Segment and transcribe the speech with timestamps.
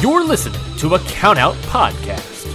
[0.00, 2.46] You're listening to a Countout Podcast.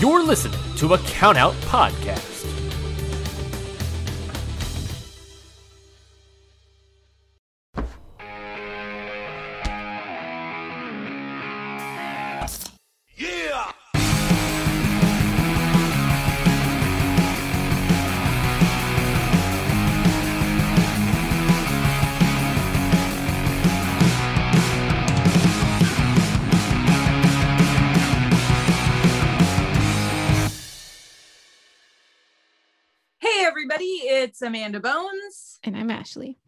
[0.00, 2.59] You're listening to a Countout Podcast.
[34.40, 36.38] It's Amanda Bones, And I'm Ashley.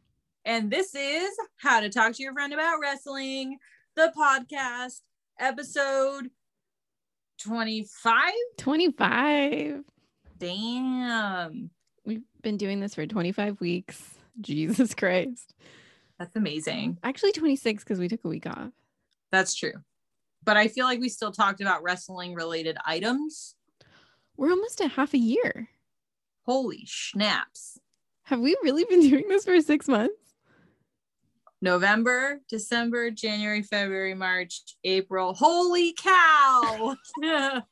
[0.47, 3.59] and this is How to Talk to Your Friend About Wrestling,
[3.97, 5.03] the podcast,
[5.39, 6.31] episode
[7.43, 8.33] 25.
[8.57, 9.85] 25.
[10.39, 11.71] Damn,
[12.07, 14.03] We've been doing this for 25 weeks.
[14.41, 15.53] Jesus Christ.
[16.19, 16.97] that's amazing.
[17.05, 18.71] Actually, 26 because we took a week off.
[19.33, 19.75] That's true.
[20.43, 23.55] But I feel like we still talked about wrestling related items.
[24.39, 25.69] We're almost at half a year.
[26.47, 27.79] Holy schnapps.
[28.25, 30.15] Have we really been doing this for six months?
[31.61, 35.33] November, December, January, February, March, April.
[35.33, 36.97] Holy cow!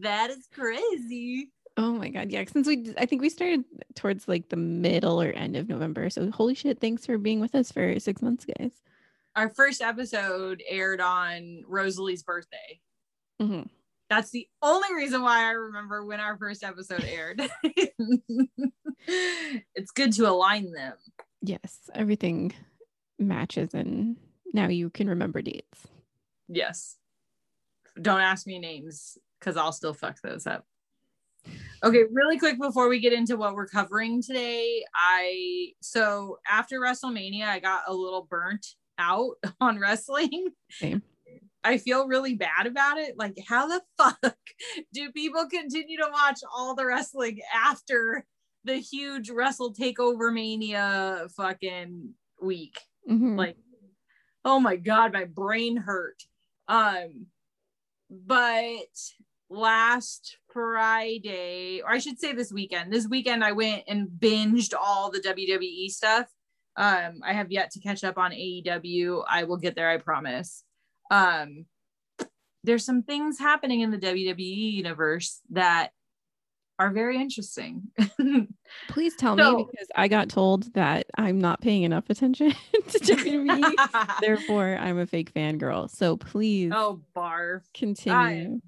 [0.00, 1.50] that is crazy.
[1.76, 2.30] Oh my God.
[2.30, 2.44] Yeah.
[2.46, 6.10] Since we, I think we started towards like the middle or end of November.
[6.10, 6.80] So holy shit.
[6.80, 8.72] Thanks for being with us for six months, guys.
[9.36, 12.80] our first episode aired on Rosalie's birthday.
[13.40, 13.68] Mhm.
[14.08, 17.42] That's the only reason why I remember when our first episode aired.
[19.06, 20.94] it's good to align them.
[21.42, 21.78] Yes.
[21.94, 22.52] Everything
[23.18, 24.16] matches and
[24.52, 25.86] now you can remember dates.
[26.48, 26.96] Yes.
[28.00, 30.64] Don't ask me names because I'll still fuck those up.
[31.84, 37.44] Okay, really quick before we get into what we're covering today, I so after WrestleMania,
[37.44, 38.66] I got a little burnt
[38.98, 40.50] out on wrestling.
[40.70, 41.02] Same.
[41.64, 43.18] I feel really bad about it.
[43.18, 44.44] Like, how the fuck
[44.92, 48.24] do people continue to watch all the wrestling after
[48.64, 52.78] the huge Wrestle Takeover Mania fucking week?
[53.08, 53.36] Mhm.
[53.36, 53.56] Like,
[54.44, 56.22] oh my god, my brain hurt.
[56.68, 57.26] Um,
[58.10, 58.86] but
[59.50, 65.10] last Friday, or I should say this weekend, this weekend I went and binged all
[65.10, 66.26] the WWE stuff.
[66.76, 69.24] Um, I have yet to catch up on AEW.
[69.28, 70.62] I will get there, I promise.
[71.10, 71.66] Um,
[72.64, 75.92] there's some things happening in the WWE universe that
[76.78, 77.88] are very interesting.
[78.88, 82.98] Please tell So- me because I got told that I'm not paying enough attention to
[82.98, 84.20] WWE.
[84.20, 85.90] Therefore, I'm a fake fangirl.
[85.90, 87.62] So please oh, barf.
[87.74, 88.60] continue.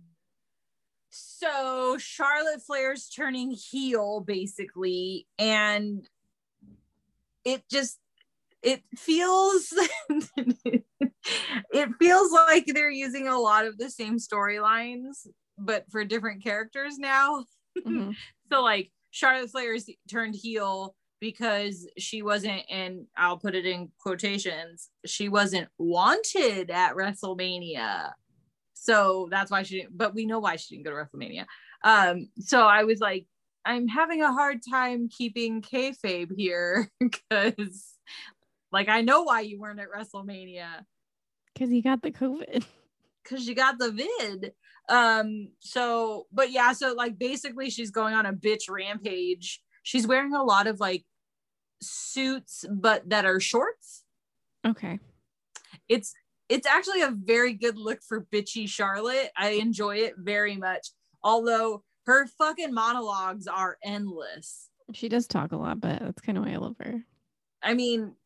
[1.11, 6.09] so Charlotte Flair's turning heel basically, and
[7.45, 7.99] it just
[8.63, 9.73] it feels
[11.73, 15.27] it feels like they're using a lot of the same storylines,
[15.59, 17.45] but for different characters now.
[17.87, 18.17] Mhm.
[18.51, 24.91] So like Charlotte Flair's turned heel because she wasn't and I'll put it in quotations,
[25.07, 28.11] she wasn't wanted at WrestleMania.
[28.75, 31.45] So that's why she didn't, but we know why she didn't go to WrestleMania.
[31.85, 33.27] Um, so I was like,
[33.65, 37.95] I'm having a hard time keeping kayfabe here because
[38.73, 40.85] like I know why you weren't at WrestleMania
[41.53, 42.65] Because you got the COVID.
[43.23, 44.53] because you got the vid.
[44.89, 49.63] Um, so but yeah, so like basically she's going on a bitch rampage.
[49.83, 51.05] She's wearing a lot of like
[51.83, 54.05] suits, but that are shorts.
[54.67, 54.99] Okay.
[55.89, 56.13] It's
[56.49, 59.31] it's actually a very good look for bitchy Charlotte.
[59.37, 60.89] I enjoy it very much.
[61.23, 64.69] Although her fucking monologues are endless.
[64.93, 67.05] She does talk a lot, but that's kind of why I love her.
[67.63, 68.17] I mean,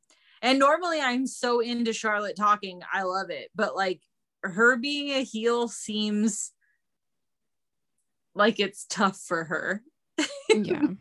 [0.45, 3.51] and normally I'm so into Charlotte talking, I love it.
[3.55, 4.01] But like
[4.43, 6.53] her being a heel seems
[8.35, 9.83] like it's tough for her.
[10.51, 10.83] Yeah.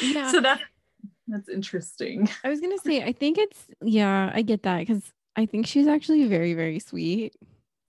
[0.00, 0.30] Yeah.
[0.30, 0.62] So that
[1.28, 2.26] that's interesting.
[2.42, 5.66] I was going to say, I think it's, yeah, I get that because I think
[5.66, 7.36] she's actually very, very sweet.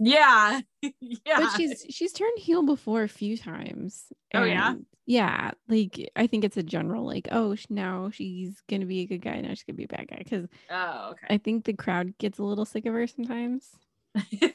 [0.03, 0.61] Yeah.
[0.99, 1.39] yeah.
[1.39, 4.05] But she's she's turned heel before a few times.
[4.33, 4.75] Oh, yeah?
[5.05, 5.51] Yeah.
[5.67, 9.21] Like I think it's a general like, oh, sh- now she's gonna be a good
[9.21, 10.17] guy, now she's gonna be a bad guy.
[10.17, 11.27] Because oh, okay.
[11.29, 13.69] I think the crowd gets a little sick of her sometimes.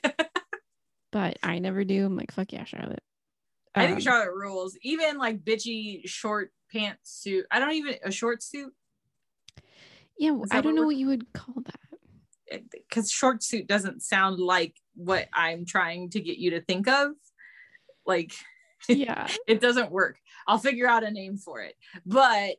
[1.10, 2.04] But I never do.
[2.04, 3.02] I'm like, fuck yeah, Charlotte.
[3.74, 4.76] I think Um, Charlotte rules.
[4.82, 7.46] Even like bitchy short pants suit.
[7.50, 8.72] I don't even a short suit
[10.18, 12.62] Yeah, I don't know what you would call that.
[12.72, 17.12] because short suit doesn't sound like what I'm trying to get you to think of.
[18.04, 18.32] Like
[18.88, 19.28] Yeah.
[19.46, 20.18] it doesn't work.
[20.46, 21.74] I'll figure out a name for it.
[22.04, 22.56] But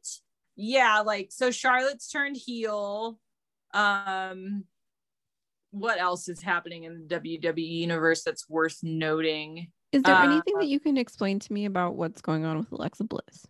[0.56, 3.20] yeah, like so Charlotte's turned heel.
[3.74, 4.64] Um,
[5.72, 9.72] what else is happening in the WWE universe that's worth noting?
[9.92, 12.72] Is there Uh, anything that you can explain to me about what's going on with
[12.72, 13.46] Alexa Bliss?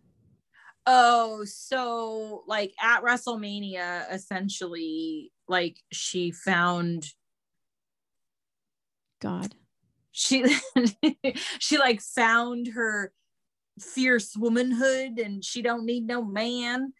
[0.86, 7.06] Oh, so like at WrestleMania, essentially, like she found
[9.20, 9.56] God.
[10.12, 10.46] she
[11.60, 13.12] she like found her
[13.80, 16.94] fierce womanhood and she don't need no man.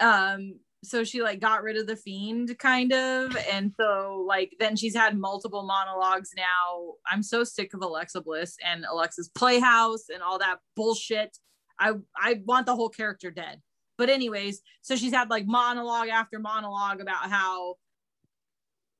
[0.00, 3.36] Um so she like got rid of the fiend kind of.
[3.50, 6.94] And so like then she's had multiple monologues now.
[7.10, 11.36] I'm so sick of alexa bliss and alexa's playhouse and all that bullshit.
[11.78, 13.60] I i want the whole character dead.
[13.96, 17.76] But anyways so she's had like monologue after monologue about how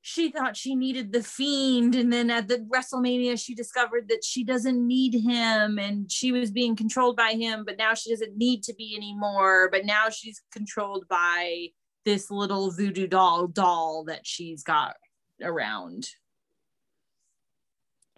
[0.07, 4.43] she thought she needed the fiend and then at the wrestlemania she discovered that she
[4.43, 8.61] doesn't need him and she was being controlled by him but now she doesn't need
[8.61, 11.65] to be anymore but now she's controlled by
[12.05, 14.93] this little voodoo doll doll that she's got
[15.41, 16.07] around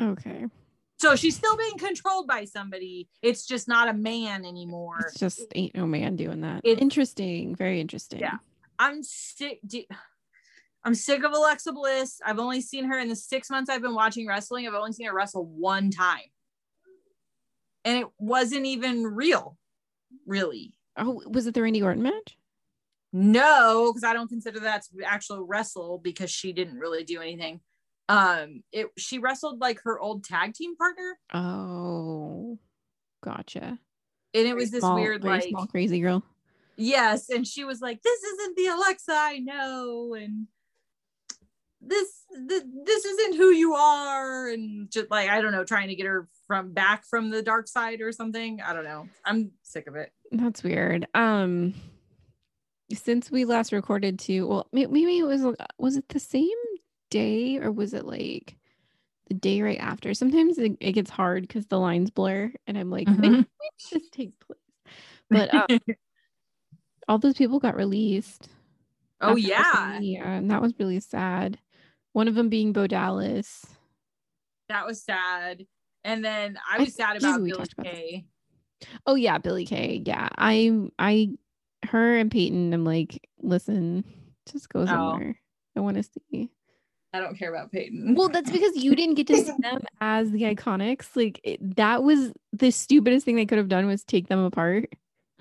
[0.01, 0.45] Okay.
[0.98, 5.42] so she's still being controlled by somebody it's just not a man anymore It's just
[5.56, 6.62] ain't no man doing that.
[6.66, 7.56] It- interesting.
[7.56, 8.19] Very interesting.
[8.19, 8.40] Yeah.
[8.78, 9.86] i'm sick do-
[10.88, 13.94] i'm sick of alexa bliss i've only seen her in the six months i've been
[13.94, 16.22] watching wrestling i've only seen her wrestle one time
[17.84, 19.57] and it wasn't even real
[20.25, 22.38] really Oh, was it the Randy Orton match?
[23.13, 27.60] no because i don't consider that to actual wrestle because she didn't really do anything
[28.10, 32.57] um it she wrestled like her old tag team partner Oh,
[33.24, 33.78] gotcha.
[34.33, 36.24] and it was this Small- weird like small crazy girl.
[36.78, 40.48] yes and she was like this isn't the alexa i know and
[41.88, 45.95] this th- this isn't who you are and just like i don't know trying to
[45.95, 49.88] get her from back from the dark side or something i don't know i'm sick
[49.88, 51.07] of it That's weird.
[51.13, 51.74] Um,
[52.94, 55.42] since we last recorded too, well, maybe it was
[55.78, 56.48] was it the same
[57.10, 58.56] day or was it like
[59.28, 60.13] the day right after?
[60.13, 63.22] Sometimes it, it gets hard because the lines blur, and I'm like, Mhm.
[63.22, 63.45] did
[63.92, 64.60] this take place?
[65.30, 65.68] But um,
[67.07, 68.50] all those people got released.
[69.22, 71.57] oh yeah yeah and that was really sad.
[72.18, 73.64] One of them being Bo Dallas.
[74.69, 75.68] that was sad
[76.04, 78.25] and then i I was sad about billie about kay
[79.06, 80.02] Oh yeah, Billie Kay.
[80.04, 81.30] Yeah, I I
[81.86, 82.74] her and Peyton.
[82.74, 84.04] I'm like, listen,
[84.52, 84.86] just go Oh.
[84.86, 85.40] somewhere.
[85.75, 86.50] I want to see.
[87.14, 90.31] i don't care about peyton Well, that's because you didn't get to see them as
[90.31, 91.16] the Iconics.
[91.16, 94.90] Like it, that was the stupidest thing they could have done was take them apart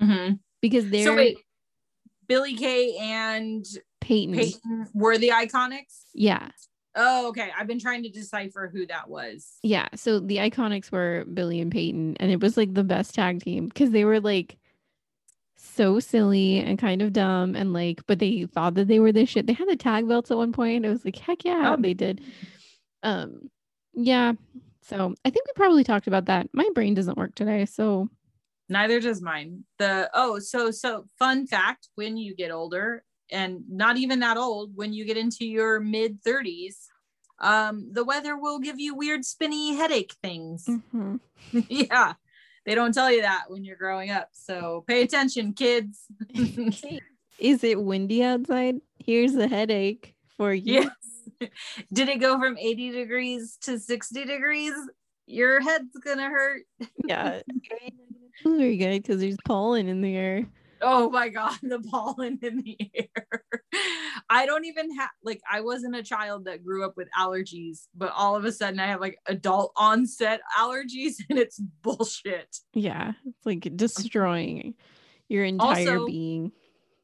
[0.02, 0.40] Mhm.
[0.60, 1.38] because they're so wait
[2.28, 3.64] billie kay and
[4.00, 4.34] Peyton.
[4.36, 6.48] peyton were the iconics Yeah,
[6.94, 9.88] oh okay i've been trying to decipher who that was yeah.
[9.96, 13.66] So the Iconics were Billie and Peyton, and it was like the best tag team
[13.66, 14.56] because they were like
[15.56, 19.28] so silly and kind of dumb and like, but they thought that they were this
[19.28, 19.46] shit.
[19.46, 20.84] They had the tag belts at one point.
[20.84, 21.80] It was like, heck yeah, Oh.
[21.80, 22.20] they did.
[23.02, 23.50] Um,
[23.92, 24.32] yeah.
[24.82, 26.48] So I think we probably talked about that.
[26.52, 28.08] My brain doesn't work today, so
[28.68, 29.64] neither does mine.
[29.78, 34.72] The oh so so fun fact when you get older and not even that old
[34.76, 36.76] when you get into your mid 30s
[37.40, 40.68] um the weather will give you weird spinny headache things.
[40.94, 41.20] Mhm.
[41.68, 42.14] yeah.
[42.64, 46.04] They don't tell you that when you're growing up so pay attention kids.
[47.38, 48.76] Is it windy outside?
[48.98, 50.72] Here's a headache for you.
[51.40, 51.50] yes.
[51.92, 54.72] Did it go from 80 degrees to 60 degrees?
[55.26, 56.62] Your head's gonna hurt.
[57.06, 57.42] Yeah.
[58.44, 60.46] Very good because there's pollen in the air.
[60.82, 63.42] Oh my god, the pollen in the air.
[64.28, 68.12] I don't even have like I wasn't a child that grew up with allergies, but
[68.14, 72.56] all of a sudden I have like adult onset allergies and it's bullshit.
[72.74, 74.74] Yeah, it's like um, destroying
[75.28, 76.52] your entire Also- being.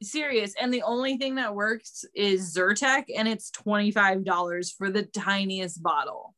[0.01, 0.53] Serious.
[0.59, 6.35] And the only thing that works is Zyrtec and it's $25 for the tiniest bottle.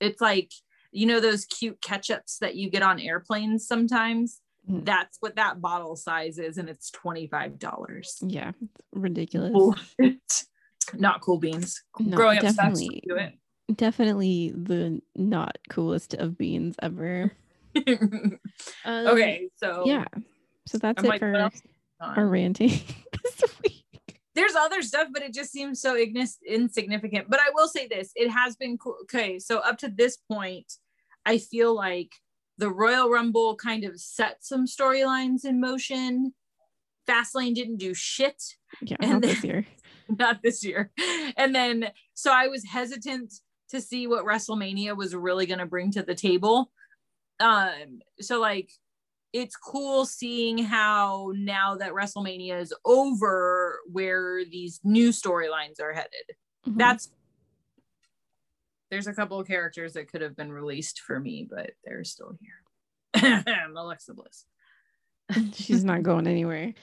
[0.00, 0.50] It's like,
[0.94, 4.40] you know those cute ketchups that you get on airplanes sometimes?
[4.70, 4.84] Mhm.
[4.84, 8.22] That's what that bottle size is and it's $25.
[8.22, 8.52] Yeah,
[8.94, 9.74] ridiculous.
[10.94, 11.82] Not cool beans.
[11.98, 12.56] No, Growing up sucks.
[12.56, 13.02] definitely.
[13.06, 13.32] Do it.
[13.76, 17.32] Definitely the not coolest of beans ever.
[18.84, 20.04] Um, okay, so Yeah.
[20.66, 21.50] So that's I'm it like, for
[22.00, 22.68] our ranting
[23.22, 23.84] this week.
[24.34, 27.28] There's other stuff, but it just seems so ignis- insignificant.
[27.30, 28.96] But I will say this: it has been cool.
[29.02, 30.72] Okay, so up to this point,
[31.26, 32.12] I feel like
[32.58, 36.34] the Royal Rumble kind of set some storylines in motion.
[37.08, 38.42] Fastlane didn't do shit.
[38.82, 39.66] Yeah, And not then- this year.
[40.18, 40.90] not this year.
[41.36, 43.32] And then, so I was hesitant
[43.70, 46.70] to see what WrestleMania was really going to bring to the table.
[47.40, 48.70] Um, so like
[49.32, 56.36] it's cool seeing how now that WrestleMania is over, where these new storylines are headed.
[56.68, 56.78] Mhm.
[56.78, 57.10] That's
[58.94, 62.38] there's a couple of characters that could have been released for me, but they're still
[62.40, 63.44] here.
[63.76, 64.44] Alexa Bliss.
[65.52, 66.74] she's not going anywhere.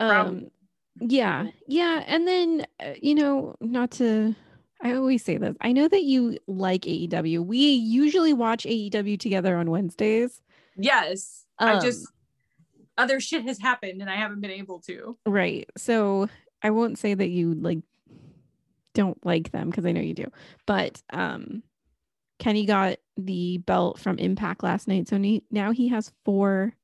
[0.00, 0.50] Um,
[0.98, 4.34] yeah, yeah, and then uh, you know, not to.
[4.80, 5.56] I always say this.
[5.60, 7.44] I know that you like AEW.
[7.44, 10.40] We usually watch AEW together on Wednesdays.
[10.76, 11.44] Yes.
[11.58, 12.06] I Um, just
[12.96, 15.18] other shit has happened and I haven't been able to.
[15.26, 15.68] Right.
[15.76, 16.28] So
[16.62, 17.78] I won't say that you like
[18.94, 20.26] don't like them because I know you do.
[20.66, 21.62] But um
[22.38, 25.08] Kenny got the belt from Impact last night.
[25.08, 26.74] So ne- now he has four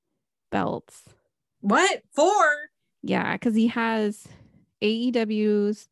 [0.50, 1.04] belts.
[1.60, 2.02] What?
[2.12, 2.44] Four?
[3.02, 4.26] Yeah, because he has
[4.82, 5.88] AEW's,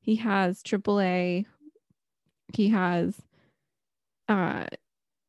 [0.00, 1.46] he has AAA,
[2.54, 3.14] he has
[4.28, 4.66] uh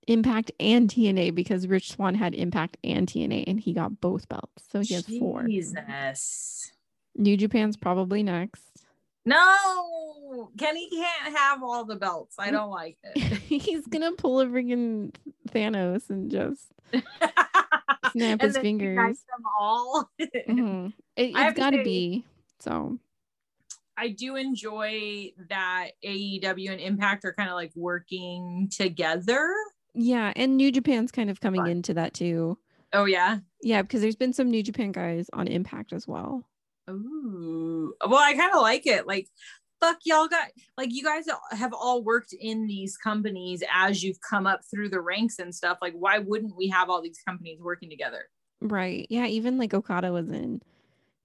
[0.07, 4.63] Impact and TNA because Rich Swann had Impact and TNA and he got both belts.
[4.71, 5.45] So he has four.
[5.45, 6.71] Jesus.
[7.15, 8.85] New Japan's probably next.
[9.27, 12.35] No, Kenny can't have all the belts.
[12.39, 13.17] I don't like it.
[13.61, 15.13] He's gonna pull a friggin'
[15.49, 18.95] Thanos and just snap And his fingers.
[18.95, 20.09] them all.
[20.21, 20.93] Mhm.
[21.17, 22.25] It, have it's to be.
[22.59, 22.99] So
[23.97, 29.51] I do enjoy that AEW and Impact are kind of like working together.
[29.95, 31.69] yeah, and New Japan's kind of coming Fun.
[31.71, 32.57] into that too.
[32.93, 33.39] Oh yeah.
[33.63, 36.43] Yeah, because there's been some New Japan guys on Impact as well.
[36.89, 37.93] Ooh.
[38.05, 39.07] Well, I kind of like it.
[39.07, 39.27] Like,
[39.79, 44.47] fuck y'all got like you guys have all worked in these companies as you've come
[44.47, 45.77] up through the ranks and stuff.
[45.81, 48.25] Like, why wouldn't we have all these companies working together?
[48.61, 49.05] Right.
[49.09, 50.61] Yeah, even like Okada was in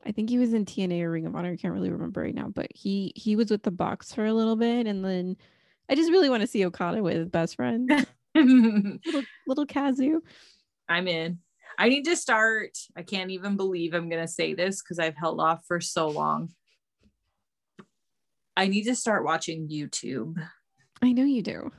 [0.05, 1.53] I think he was in TNA or Ring of Honor.
[1.53, 4.35] I can't really remember right now, but he he was with the box for a
[4.35, 5.37] little bit and then
[5.89, 10.21] I just really want to see Okada with best friend, little little Kazu.
[10.89, 11.39] I'm in.
[11.79, 12.79] I need to start.
[12.97, 16.51] I can't even believe I'm gonna say this because I've held off for so long.
[18.57, 20.37] I need to start watching YouTube.
[21.01, 21.73] I know you do.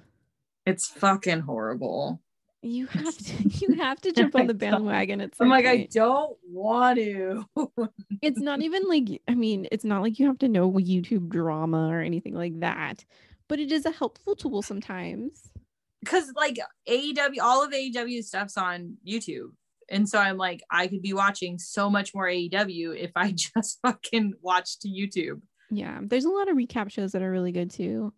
[0.66, 2.22] It's fucking horrible.
[2.62, 5.88] You have to you have to jump on the bandwagon at some I'm like, I
[5.92, 7.46] don't want to.
[8.22, 11.90] it's not even like I mean, it's not like you have to know YouTube drama
[11.90, 13.04] or anything like that,
[13.48, 15.52] but it is a helpful tool sometimes.
[16.00, 16.58] because like
[16.88, 19.52] AEW, all of AEW stuff's on YouTube.
[19.90, 23.80] And so I'm like, I could be watching so much more AEW if I just
[23.82, 25.42] fucking watched YouTube.
[25.72, 28.14] Yeah, there's a lot of recap shows that are really good too,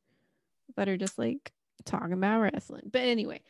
[0.75, 1.51] that are just like
[1.86, 2.89] talking about wrestling.
[2.91, 3.41] But anyway,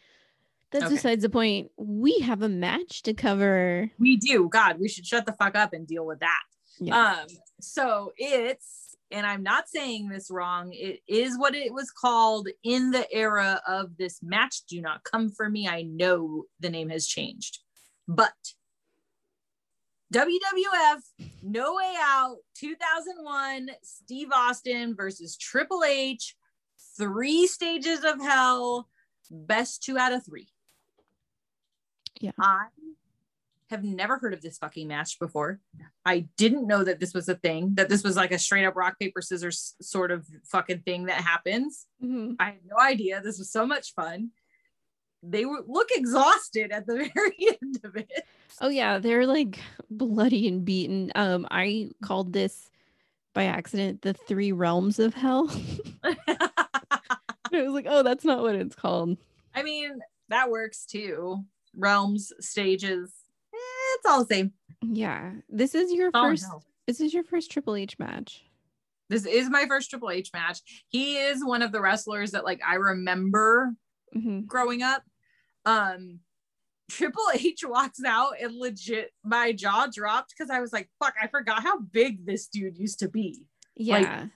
[0.71, 0.95] that's Okay.
[0.95, 1.71] besides the point.
[1.77, 3.89] We have a match to cover.
[3.97, 4.49] We do.
[4.49, 6.41] God, we should shut the fuck up and deal with that.
[6.79, 7.11] Yeah.
[7.21, 7.27] Um,
[7.61, 12.91] so it's, and I'm not saying this wrong, it is what it was called in
[12.91, 14.63] the era of this match.
[14.67, 15.67] Do not come for me.
[15.67, 17.59] I know the name has changed,
[18.07, 18.33] but
[20.13, 21.01] WWF
[21.43, 26.35] No Way Out 2001 Steve Austin versus Triple H,
[26.97, 28.87] three stages of hell,
[29.29, 30.47] best two out of three.
[32.21, 32.31] Yeah.
[32.39, 32.65] I
[33.71, 35.59] have never heard of this fucking match before.
[36.05, 38.75] I didn't know that this was a thing, that this was like a straight up
[38.75, 41.87] rock, paper, scissors sort of fucking thing that happens.
[42.01, 42.35] Mhm.
[42.39, 43.21] I had no idea.
[43.21, 44.31] This was so much fun.
[45.27, 48.25] They were, look exhausted at the very end of it.
[48.61, 51.11] Oh yeah, they're like bloody and beaten.
[51.15, 52.69] Um, I called this
[53.33, 55.49] by accident the three realms of hell.
[56.03, 56.15] I
[57.51, 59.17] was like, oh, that's not what it's called.
[59.53, 61.43] I mean, that works too.
[61.75, 63.13] Realms, stages,
[63.53, 63.57] eh,
[63.95, 64.53] it's all the same.
[64.81, 66.45] Yeah, this is your in first.
[66.45, 66.63] hell.
[66.87, 68.45] This is your first Triple H match.
[69.09, 70.61] This is my first Triple H match.
[70.87, 73.73] He is one of the wrestlers that like I remember
[74.13, 75.03] hmm growing up.
[75.65, 76.19] Um
[76.89, 81.27] Triple H walks out and legit my jaw dropped because I was like, fuck, I
[81.27, 83.43] forgot how big this dude used to be.
[83.75, 84.27] Yeah,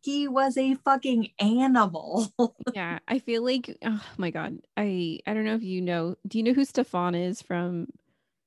[0.00, 2.32] He was a fucking animal.
[2.74, 2.98] yeah.
[3.06, 6.16] I feel like, oh my god, I I don't know if you know.
[6.26, 7.88] Do you know who Stefon is from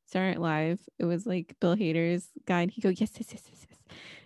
[0.06, 0.80] Saturday Night Live?
[0.98, 3.66] It was like Bill Hader's guy, and he go, yes, yes, yes, yes,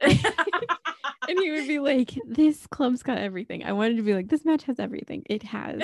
[0.01, 0.33] yes.
[1.29, 4.45] and he would be like, "This club's got everything." I wanted to be like, "This
[4.45, 5.23] match has everything.
[5.29, 5.81] It has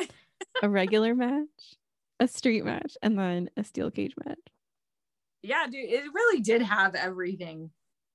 [0.64, 1.76] a regular match,
[2.22, 4.40] a street match, and then a steel cage match."
[5.44, 7.72] yeah, dude, it really did have everything.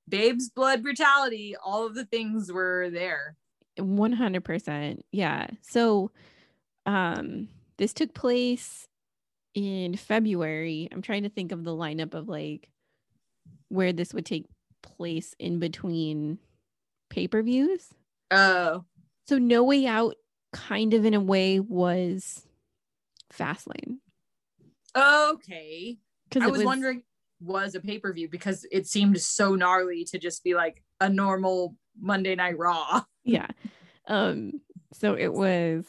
[0.09, 3.35] Babes, blood, brutality, all of the things were there.
[3.79, 5.49] One hundred percent, yeah.
[5.61, 6.13] So,
[6.87, 7.49] um,
[7.79, 8.87] this took place
[9.55, 10.89] in February.
[10.93, 12.71] I'm trying to think of the lineup of like
[13.69, 14.47] where this would take
[14.83, 16.39] place in between
[17.11, 17.89] pay per views.
[18.31, 18.85] Oh,
[19.29, 20.15] So, No Way Out,
[20.53, 22.47] kind of in a way, was
[23.33, 23.99] Fastlane
[24.97, 25.99] okay.
[26.29, 27.03] because I was, wondering
[27.41, 32.35] was a pay-per-view because it seemed so gnarly to just be like a normal Monday
[32.35, 33.03] Night Raw.
[33.29, 33.49] Yeah.
[34.07, 34.61] Um,
[34.93, 35.85] so it was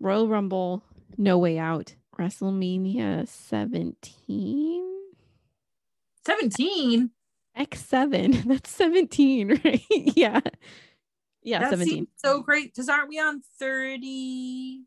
[0.00, 0.82] Royal Rumble,
[1.18, 5.00] No Way Out, WrestleMania 17,
[6.24, 7.10] 17.
[7.58, 8.44] X7.
[8.46, 9.82] That's 17, right?
[9.90, 10.40] yeah.
[11.42, 11.94] Yeah, that 17.
[11.94, 14.84] seems so great because aren't we on 30?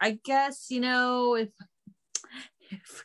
[0.00, 1.48] I guess, you know, if,
[2.70, 3.04] if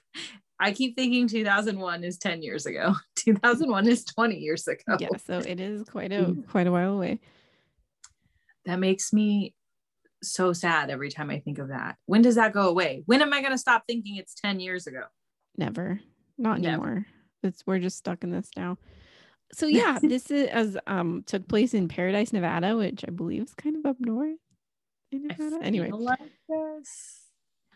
[0.60, 4.98] I keep thinking 2001 is 10 years ago, 2001 is 20 years ago.
[5.00, 7.20] Yeah, so it is quite a quite a while away.
[8.66, 9.54] That makes me
[10.22, 11.98] so sad every time I think of that.
[12.06, 13.04] When does that go away?
[13.06, 15.04] When am I going to stop thinking it's 10 years ago?
[15.58, 16.00] Never.
[16.38, 16.74] Not Never.
[16.74, 17.06] anymore.
[17.44, 18.78] It's we're just stuck in this now.
[19.52, 23.54] So yeah, this is as um took place in Paradise, Nevada, which I believe is
[23.54, 24.38] kind of up north.
[25.14, 26.20] In Anyway, like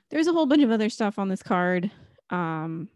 [0.10, 1.92] there's a whole bunch of other stuff on this card.
[2.30, 2.90] Um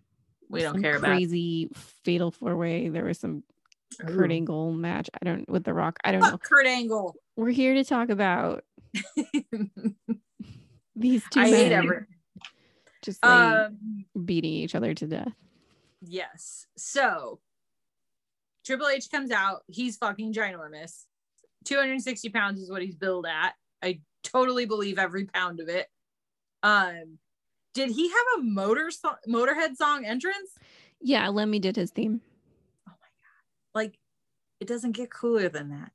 [0.49, 1.69] We don't some care about crazy
[2.03, 2.89] fatal four way.
[2.89, 3.43] There was some
[3.99, 5.09] Kurt Angle match.
[5.21, 5.99] I don't with The Rock.
[6.03, 6.31] I don't know.
[6.31, 7.15] Fuck Kurt Angle.
[7.35, 8.63] We're here to talk about
[10.95, 12.05] these two I men hate every.
[13.03, 15.33] just like Um, beating each other to death.
[16.01, 16.67] yes.
[16.77, 17.39] So
[18.65, 19.63] Triple H comes out.
[19.67, 21.05] He's fucking ginormous.
[21.65, 23.53] 260 pounds is what he's billed at.
[23.83, 25.87] I totally believe every pound of it.
[26.63, 27.17] Um,
[27.73, 30.51] did he have a motor so- Motorhead song entrance?
[30.99, 32.21] Yeah, Lemmy did his theme.
[32.87, 33.73] Oh my god!
[33.73, 33.97] Like,
[34.59, 35.91] it doesn't get cooler than that.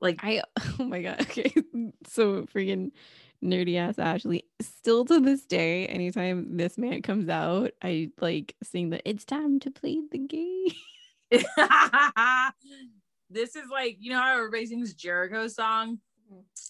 [0.00, 0.42] Like, I
[0.78, 1.20] oh my god.
[1.22, 1.52] Okay.
[2.06, 2.92] So freaking
[3.44, 4.44] nerdy ass Ashley.
[4.60, 9.60] Still to this day, anytime this man comes out, I like sing the it's time
[9.60, 10.68] to play the game.
[13.30, 15.98] this is like you know how everybody sings Jericho song.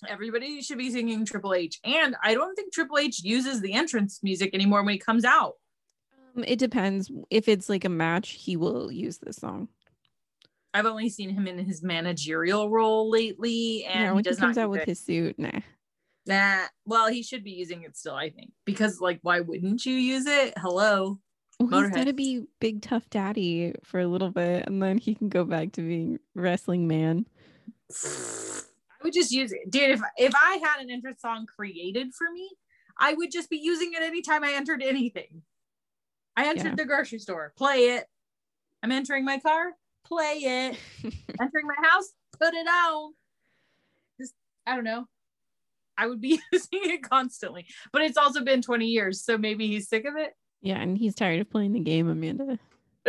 [0.08, 4.20] Everybody should be singing Triple H, and I don't think Triple H uses the entrance
[4.22, 5.54] music anymore when he comes out.
[6.36, 7.10] Um, it depends.
[7.28, 9.68] If it's like a match, he will use this song.
[10.72, 14.38] I've only seen him in his managerial role lately, and yeah, he when he does
[14.38, 14.88] comes not out with it.
[14.88, 15.60] his suit, nah.
[16.26, 19.94] Nah, well, he should be using it still, I think, because like, why wouldn't you
[19.94, 20.54] use it?
[20.56, 21.18] Hello.
[21.58, 25.28] Well, he's gonna be big tough daddy for a little bit, and then he can
[25.28, 27.26] go back to being wrestling man.
[29.00, 29.90] I would just use it, dude.
[29.90, 32.50] If if I had an entrance song created for me,
[32.98, 35.42] I would just be using it anytime I entered anything.
[36.36, 36.74] I entered Yeah.
[36.76, 38.06] the grocery store, play it.
[38.82, 39.72] I'm entering my car,
[40.04, 40.78] play it.
[41.40, 43.14] entering my house, put it on.
[44.20, 44.34] Just
[44.66, 45.06] I don't know.
[45.96, 49.88] I would be using it constantly, but it's also been 20 years, so maybe he's
[49.88, 50.32] sick of it.
[50.62, 52.58] Yeah, and he's tired of playing the game, Amanda.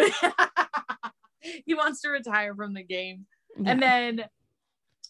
[1.65, 3.25] he wants to retire from the game.
[3.57, 3.71] Yeah.
[3.71, 4.23] And then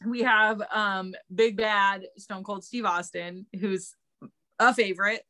[0.06, 3.94] we have um big bad Stone Cold Steve Austin, who's
[4.60, 5.24] a favorite.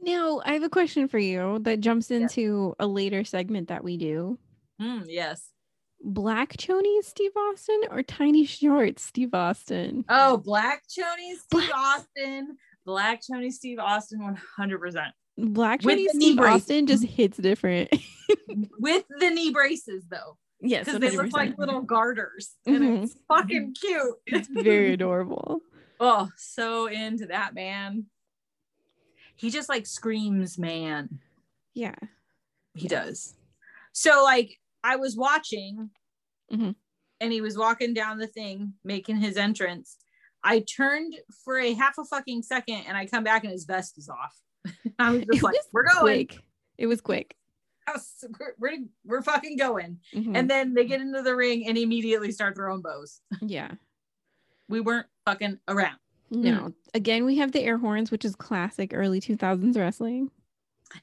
[0.00, 2.18] Now, I have a question for you that jumps Yeah.
[2.18, 4.38] into a later segment that we do.
[4.80, 5.50] Hmm, yes.
[6.00, 10.04] Black Chonies Steve Austin or Tiny Shorts Steve Austin?
[10.08, 12.56] Oh, Black Choney Steve Black- Austin.
[12.86, 14.20] Black Choney Steve Austin
[14.56, 15.10] 100%.
[15.36, 16.38] Black Chonies Steve.
[16.38, 17.90] Austin just hits different.
[18.78, 20.36] With the knee braces though.
[20.60, 22.54] Yes, Because they look like little garters.
[22.66, 24.14] And it's fucking cute.
[24.26, 25.60] it's very adorable.
[26.00, 28.06] oh, so into that man.
[29.36, 31.20] He just like screams, man.
[31.74, 31.94] Yeah.
[32.74, 33.34] He does.
[33.92, 35.90] So like I was watching
[36.52, 36.74] Mhm.
[37.20, 39.96] and he was walking down the thing making his entrance.
[40.42, 43.98] I turned for a half a fucking second and I come back and his vest
[43.98, 44.36] is off.
[44.98, 46.26] I was just It like, was we're going.
[46.26, 46.42] Quick.
[46.78, 47.36] It was quick.
[47.94, 49.98] Was- We're, we're, we're fucking going.
[50.14, 50.36] Mhm.
[50.36, 53.20] And then they get into the ring and immediately start throwing bows.
[53.40, 53.72] yeah.
[54.68, 55.96] We weren't fucking around.
[56.30, 56.74] No.
[56.92, 60.30] Again, we have the air horns, which is classic early 2000s wrestling.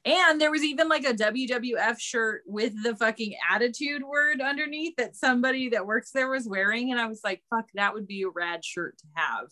[0.04, 5.16] And there was even like a WWF shirt with the fucking attitude word underneath that
[5.16, 6.90] somebody that works there was wearing.
[6.92, 9.46] And I was like, fuck, that would be a rad shirt to have.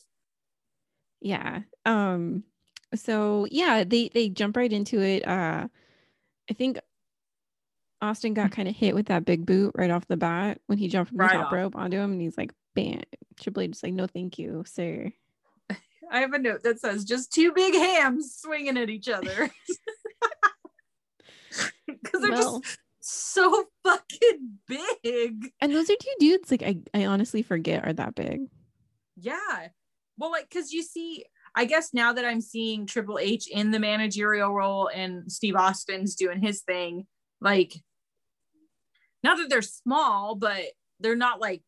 [1.20, 1.60] Yeah.
[1.86, 2.44] Um
[2.94, 5.26] so yeah, they they jump right into it.
[5.26, 5.68] Uh
[6.50, 6.78] I think
[8.02, 10.88] Austin got kind of hit with that big boot right off the bat when he
[10.88, 11.52] jumped from the Right top off.
[11.52, 13.00] rope onto him and he's like, bam.
[13.40, 15.10] Triple H is like, no, thank you, sir.
[16.10, 19.50] I have a note that says just two big hams swinging at each other.
[21.86, 25.52] Because they're Well, just so fucking big.
[25.60, 28.40] and those are two dudes like I, I honestly forget are that big.
[29.16, 29.68] Yeah.
[30.18, 33.78] Well, like, because you see, I guess now that I'm seeing Triple H in the
[33.78, 37.06] managerial role and Steve Austin's doing his thing,
[37.44, 37.74] like,
[39.22, 40.62] not that they're small, but
[41.00, 41.62] they're not like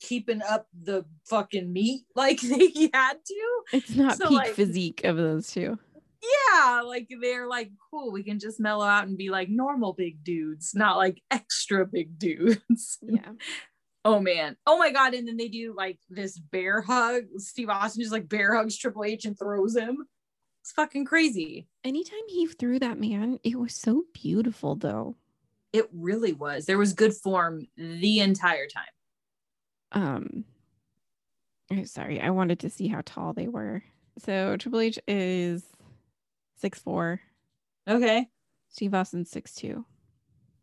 [0.00, 3.62] keeping up the fucking meat like they had to.
[3.72, 5.78] It's not So, peak like- physique of those two.
[6.22, 10.22] yeah, like they're like, cool, we can just mellow out and be like normal big
[10.24, 12.98] dudes, not like extra big dudes.
[13.02, 13.32] Yeah.
[14.04, 14.56] Oh man.
[14.66, 15.14] Oh my god.
[15.14, 17.22] And then they do like this bear hug.
[17.36, 20.08] Steve Austin just like bear hugs Triple H and throws him.
[20.60, 21.68] It's fucking crazy.
[21.84, 25.14] Anytime he threw that man, it was so beautiful though.
[25.72, 26.66] It really was.
[26.66, 28.84] There was good form the entire time.
[29.92, 30.44] Um
[31.72, 33.82] oh, sorry, I wanted to see how tall they were.
[34.18, 35.64] So Triple H is
[36.56, 37.20] six four.
[37.88, 38.28] Okay.
[38.68, 39.84] Steve Austin six two.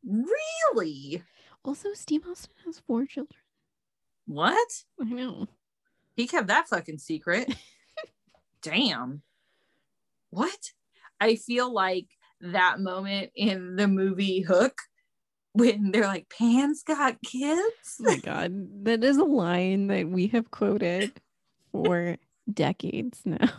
[0.06, 1.24] Really?
[1.66, 3.40] Also, Steve Austin has four children.
[4.26, 4.70] What?
[5.02, 5.48] I know.
[6.16, 7.54] He kept that fucking secret.
[8.62, 9.22] Damn.
[10.30, 10.72] What?
[11.20, 12.08] I feel like
[12.42, 14.78] that moment in the movie Hook
[15.60, 17.98] when they're like, Pan's got kids.
[18.00, 21.12] Oh my god, that is a line that we have quoted
[21.72, 22.18] for
[22.52, 23.38] decades now.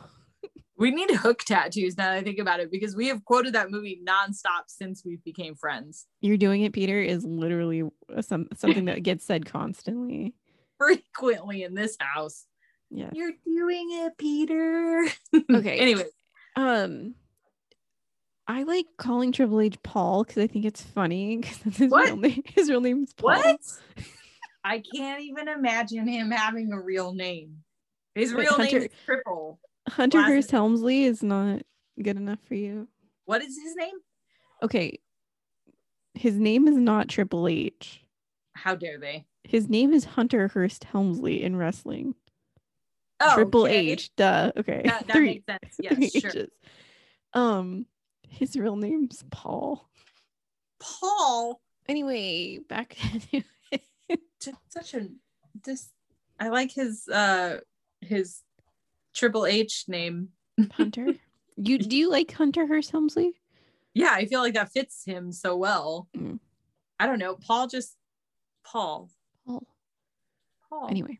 [0.76, 3.70] We need hook tattoos now that I think about it because we have quoted that
[3.70, 6.06] movie nonstop since we became friends.
[6.22, 7.82] You're doing it, Peter, is literally
[8.22, 10.32] some something that gets said constantly.
[10.78, 12.46] Frequently in this house.
[12.90, 13.10] Yeah.
[13.12, 15.06] You're doing it, Peter.
[15.52, 15.78] Okay.
[15.78, 16.04] anyway,
[16.56, 17.14] Um,
[18.50, 22.06] I like calling Triple H Paul because I think it's funny because his What?
[22.06, 22.42] real name.
[22.54, 23.28] His real name's Paul.
[23.36, 23.60] what?
[24.64, 27.58] I can't even imagine him having a real name.
[28.16, 29.60] His Wait, real name is Triple.
[29.88, 31.62] Hunter Hearst Helmsley is not
[32.02, 32.88] good enough for you.
[33.24, 33.94] What is his name?
[34.64, 34.98] Okay.
[36.14, 38.02] His name is not Triple H.
[38.54, 39.26] How dare they?
[39.44, 42.16] His name is Hunter Hearst Helmsley in wrestling.
[43.34, 43.90] Triple okay.
[43.90, 44.10] H.
[44.16, 44.50] Duh.
[44.56, 44.82] Okay.
[44.84, 45.76] That, that Three- makes sense.
[45.78, 46.30] Yes, sure.
[46.34, 46.48] H's.
[47.32, 47.86] Um,
[48.30, 49.88] his real name's Paul.
[50.78, 52.96] Paul, Anyway, back
[53.32, 53.42] to
[54.40, 55.08] just such a
[55.64, 55.90] just.
[56.38, 57.58] I like his uh
[58.00, 58.42] his
[59.12, 60.28] Triple H name.
[60.72, 61.14] Hunter.
[61.62, 63.34] You do you like Hunter Hearst Helmsley?
[63.92, 66.08] Yeah, I feel like that fits him so well.
[66.16, 66.38] Mm.
[66.98, 67.34] I don't know.
[67.34, 67.98] Paul just
[68.64, 69.10] Paul.
[69.46, 69.66] Paul.
[70.70, 70.88] Paul.
[70.88, 71.18] Anyway.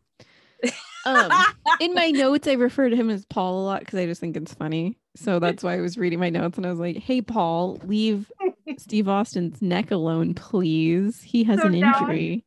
[1.05, 1.31] Um,
[1.79, 4.35] in my notes, I refer to him as Paul a lot because I just think
[4.35, 4.97] it's funny.
[5.15, 8.31] So that's why I was reading my notes and I was like, "Hey, Paul, leave
[8.77, 11.21] Steve Austin's neck alone, please.
[11.21, 12.45] He has So an now- injury."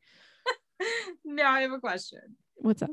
[1.25, 2.21] now I have a question.
[2.57, 2.91] What's up?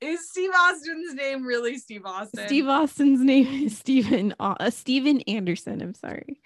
[0.00, 2.46] Is Steve Austin's name really Steve Austin?
[2.46, 5.80] Steve Austin's name is Steven uh, Steven Anderson.
[5.80, 6.40] I'm sorry.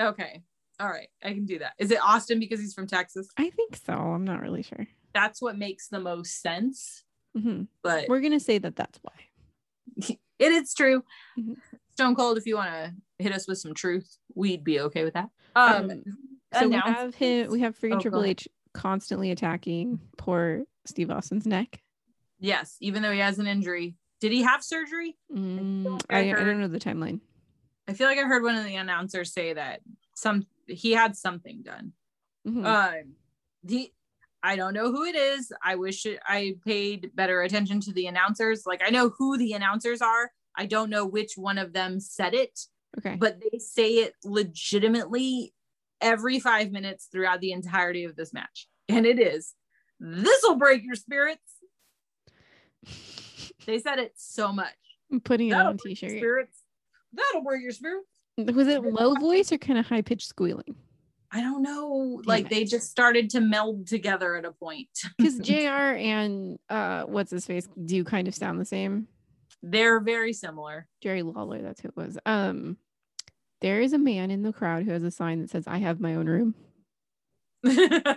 [0.00, 0.42] Okay.
[0.78, 1.08] All right.
[1.24, 1.72] I can do that.
[1.78, 3.28] Is it Austin because he's from Texas?
[3.38, 3.92] I think so.
[3.94, 4.86] I'm not really sure.
[5.14, 7.02] That's what makes the most sense.
[7.34, 10.16] hmm But We're gonna say that that's why.
[10.38, 11.02] it is true.
[11.38, 11.56] Mhm.
[11.96, 15.14] Stone Cold, if you want to hit us with some truth, we'd be okay with
[15.14, 15.30] that.
[15.54, 16.02] Um, Um,
[16.60, 17.50] So we have him.
[17.50, 18.22] We have freaking Oh, Triple.
[18.24, 21.80] H constantly attacking poor Steve Austin's neck.
[22.38, 23.96] Yes, even though he has an injury.
[24.20, 25.16] Did he have surgery?
[25.34, 27.20] Mm, I, I I don't know the timeline.
[27.88, 29.80] I feel like I heard one of the announcers say that
[30.14, 31.92] some he had something done.
[32.46, 32.64] Mhm.
[32.66, 33.14] Um,
[33.64, 33.90] the
[34.42, 35.50] I don't know who it is.
[35.64, 38.64] I wish I paid better attention to the announcers.
[38.66, 40.30] Like I know who the announcers are.
[40.56, 42.58] I don't know which one of them said it,
[42.98, 43.16] okay.
[43.16, 45.52] but they say it legitimately
[46.00, 48.68] every five minutes throughout the entirety of this match.
[48.88, 49.54] And it is
[49.98, 51.40] this will break your spirits.
[53.66, 54.76] They said it so much.
[55.10, 56.18] I'm putting it That'll on a your t-shirt.
[56.18, 56.62] Spirits.
[57.12, 58.06] That'll break your spirits.
[58.36, 60.76] Was it low voice or kind of high pitched squealing?
[61.32, 62.20] I don't know.
[62.22, 62.50] Damn Like it.
[62.50, 64.88] they just started to meld together at a point.
[65.18, 65.54] Because Jr.
[65.98, 69.08] and uh, what's his face do kind of sound the same.
[69.68, 70.86] They're very similar.
[71.02, 72.18] Jerry Lawler, that's who it was.
[72.24, 72.76] Um,
[73.60, 76.00] there is a man in the crowd who has a sign that says, "I have
[76.00, 76.54] my own room."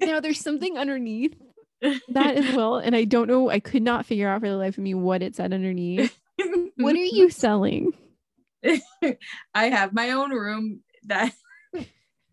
[0.00, 1.36] Now there's something underneath
[1.80, 3.50] that as well, and I don't know.
[3.50, 6.18] I could not figure out for the life of me what it said underneath.
[6.76, 7.92] What are you selling?
[9.54, 11.32] I have my own room that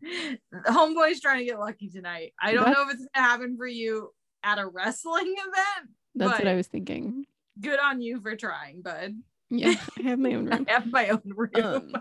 [0.68, 2.34] homeboy's trying to get lucky tonight.
[2.42, 4.12] I don't know if it's gonna happen for you
[4.44, 5.92] at a wrestling event.
[6.16, 7.26] That's what I was thinking.
[7.60, 9.16] Good on you for trying, bud.
[9.50, 10.66] Yeah, I have my own room.
[10.68, 11.56] I have my own room.
[11.64, 11.94] Um,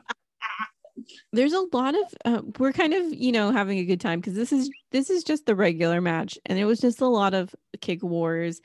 [1.33, 4.35] there's a lot of uh, we're kind of you know having a good time because
[4.35, 7.55] this is this is just the regular match and it was just a lot of
[7.81, 8.61] kick wars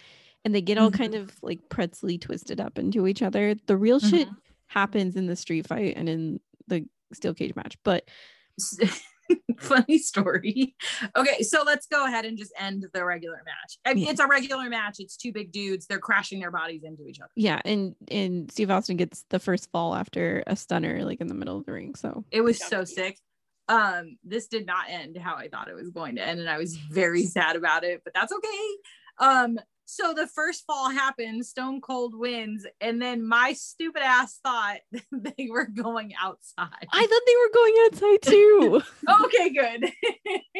[0.45, 3.99] and they get all kind of like pretzely twisted up into each other the real
[3.99, 4.27] shit
[4.67, 8.09] happens in the street fight and in the steel cage match but
[9.57, 10.75] Funny story.
[11.15, 13.77] Okay, so let's go ahead and just end the regular match.
[13.85, 14.11] I mean, Yeah.
[14.11, 14.95] It's a regular match.
[14.99, 15.85] It's two big dudes.
[15.87, 17.29] They're crashing their bodies into each other.
[17.35, 21.33] yeah and and steve austin gets the first fall after a stunner like in the
[21.33, 23.17] middle of the ring so It was so sick.
[23.69, 26.57] Um, this did not end how I thought it was going to end, and I
[26.57, 28.67] was very sad about it, but that's okay.
[29.19, 29.57] Um,
[29.93, 34.79] so the first fall happened, Stone Cold wins, and then my stupid ass thought
[35.11, 36.87] they were going outside.
[36.91, 38.81] I thought they were going outside too.
[39.25, 39.91] okay, good.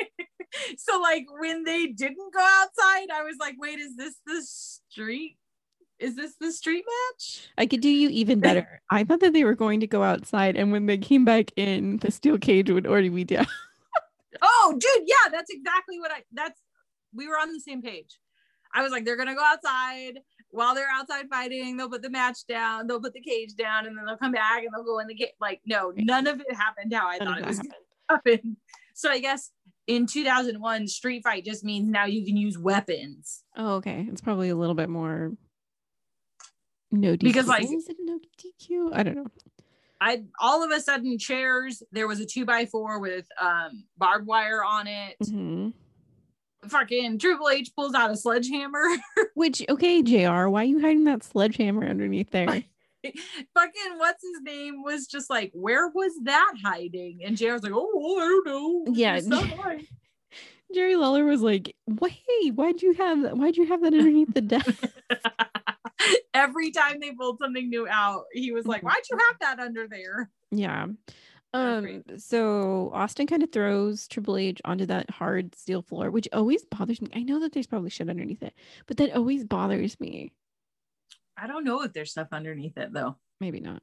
[0.78, 5.38] so like when they didn't go outside, I was like, wait, is this the street?
[6.00, 7.48] Is this the street match?
[7.58, 8.82] I could do you even better.
[8.90, 11.98] I thought that they were going to go outside, and when they came back in,
[11.98, 13.48] the steel cage would already be down.
[14.42, 16.60] Oh, dude, yeah, that's exactly what I that's
[17.14, 18.18] we were on the same page.
[18.74, 22.46] I was like, they're gonna go outside while they're outside fighting, they'll put the match
[22.48, 25.08] down, they'll put the cage down, and then they'll come back and they'll go in
[25.08, 25.32] the cage.
[25.42, 27.74] Like, no, none of it happened how I None thought it was happened.
[28.10, 28.58] gonna happen.
[28.94, 29.52] So I guess
[29.88, 33.44] in 2001, street fight just means now you can use weapons.
[33.58, 34.06] Oh, okay.
[34.12, 35.32] It's probably a little bit more
[36.92, 37.20] no DQ.
[37.20, 38.92] Because, like- is it no DQ?
[38.94, 39.28] I don't know.
[40.00, 41.82] I all of a sudden chairs.
[41.94, 45.16] There was a two by four with um barbed wire on it.
[45.24, 45.74] Mhm.
[46.70, 48.84] Fucking Triple H pulls out a sledgehammer.
[49.36, 50.48] Which okay, Jr.
[50.48, 52.48] Why are you hiding that sledgehammer underneath there?
[53.04, 57.20] Fucking what's his name was just like, where was that hiding?
[57.26, 58.94] And JR was like, oh, I don't know.
[58.94, 59.16] Yeah.
[59.18, 59.88] It's not mine."
[60.74, 62.16] Jerry Lawler was like, "Wait,
[62.56, 63.38] why'd you have that?
[63.38, 64.84] Why'd you have that underneath the desk?"
[66.34, 68.86] Every time they pulled something new out, he was like, Mhm.
[68.86, 70.30] why'd you have that under there?
[70.52, 70.88] yeah.
[71.54, 72.04] Um.
[72.18, 77.02] So Austin kind of throws Triple H onto that hard steel floor, which always bothers
[77.02, 77.10] me.
[77.16, 78.54] I know that there's probably shit underneath it,
[78.88, 80.32] but that always bothers me.
[81.38, 83.18] I don't know if there's stuff underneath it though.
[83.40, 83.82] Maybe not.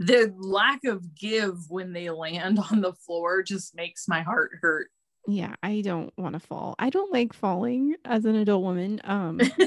[0.00, 4.88] The lack of give when they land on the floor just makes my heart hurt.
[5.26, 6.74] Yeah, I don't want to fall.
[6.78, 9.00] I don't like falling as an adult woman.
[9.04, 9.40] Um,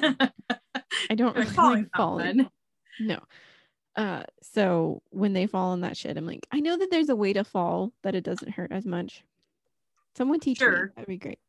[1.09, 2.37] I don't Like, really falling's like falling.
[2.43, 2.49] fun.
[2.99, 3.19] No.
[3.97, 7.15] Uh, so when they fall on that shit, I'm like, I know that there's a
[7.15, 9.23] way to fall that it doesn't hurt as much.
[10.15, 10.65] Someone teach me.
[10.67, 10.93] Sure.
[10.95, 11.39] That'd be great.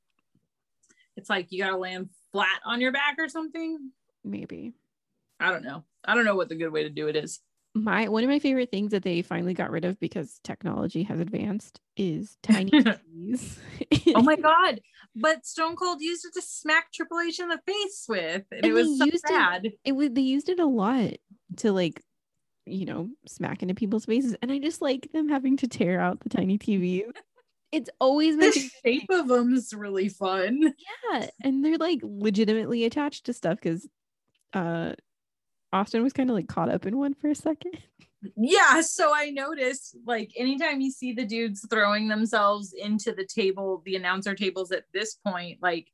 [1.17, 3.91] It's like you gotta land flat on your back or something.
[4.25, 4.73] Maybe.
[5.41, 5.85] I don't know.
[6.05, 7.41] I don't know what the good way to do it is.
[7.75, 11.21] My one of my favorite things that they finally got rid of because technology has
[11.21, 13.59] advanced is tiny TVs.
[14.17, 14.81] Oh my god!
[15.15, 18.73] But Stone Cold used it to smack Triple H in the face with, and, it
[18.73, 19.73] was so used it- bad.
[19.85, 21.13] it was they used it a lot
[21.57, 22.03] to like
[22.69, 26.21] you know smack into people's faces and i just like them having to tear out
[26.21, 27.03] the tiny tvs
[27.73, 29.07] it's always The shape thing.
[29.11, 30.75] of them's really fun.
[31.13, 33.87] yeah and they're like legitimately attached to stuff because
[34.55, 34.93] uh
[35.73, 37.73] austin was kind of like caught up in one for a second
[38.37, 43.81] Yeah, so I noticed like anytime you see the dudes throwing themselves into the table,
[43.85, 45.87] the announcer tables at this point, like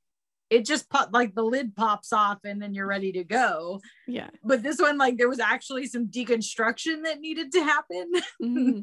[0.51, 3.81] it just pop like the lid pops off and then you're ready to go.
[4.07, 8.13] yeah But this one, like there was actually some deconstruction that needed to happen.
[8.43, 8.83] Mhm.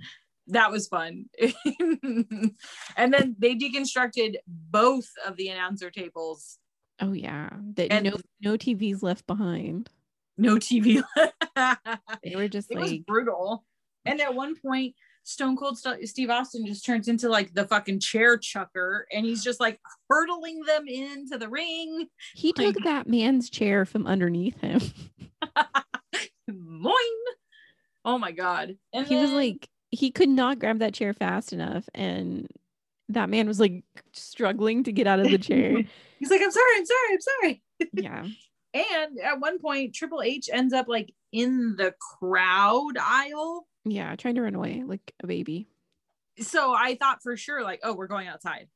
[0.48, 1.26] that was fun.
[2.96, 6.58] and then they deconstructed both of the announcer tables.
[7.00, 9.90] oh yeah that And- no no tvs left behind
[10.38, 11.02] No TV.
[12.24, 13.64] they were just it was like brutal.
[14.04, 18.00] And at one point, Stone Cold St- Steve Austin just turns into like the fucking
[18.00, 22.08] chair chucker, and he's just like hurtling them into the ring.
[22.34, 24.80] he took that man's chair from underneath him
[26.48, 26.94] Moin!
[28.04, 28.76] Oh my god!
[28.92, 32.48] And he was like he could not grab that chair fast enough and
[33.10, 35.84] that man was like struggling to get out of the chair
[36.18, 37.62] he's like, I'm sorry, I'm sorry, I'm sorry.
[37.92, 38.26] yeah
[38.74, 43.66] And at one point, Triple H ends up like in the crowd aisle.
[43.84, 45.68] Yeah trying to run away like a baby
[46.40, 48.68] So I thought for sure, like, oh, we're going outside.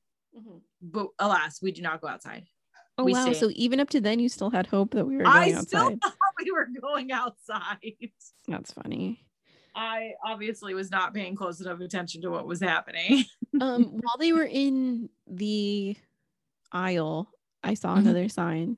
[0.83, 2.45] But alas, we do not go outside.
[2.99, 5.17] oh We wow stay so even up to then you still had hope that we
[5.17, 6.13] were going I outside still thought
[6.45, 7.79] we were going outside.
[8.49, 9.21] that's funny
[9.75, 13.25] I obviously was not paying close enough attention to what was happening.
[13.61, 15.97] um while they were in the
[16.73, 17.31] aisle
[17.65, 18.01] i saw Mhm.
[18.01, 18.77] another sign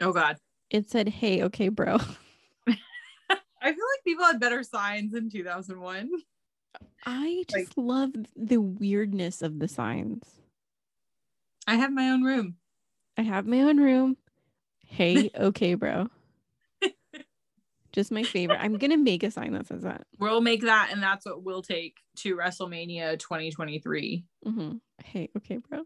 [0.00, 0.36] Oh God.
[0.70, 1.98] it said hey okay bro
[3.64, 6.10] I feel like people had better signs in 2001.
[7.06, 10.22] i Like- just love the weirdness of the signs
[11.66, 12.56] I have my own room.
[13.16, 14.16] i have my own room
[14.86, 16.08] hey okay bro
[17.92, 21.02] just my favorite i'm gonna make a sign that says that We'll make that, and
[21.02, 24.24] that's what we'll take to WrestleMania 2023.
[24.46, 24.80] Mhm.
[25.04, 25.82] Hey, okay, bro.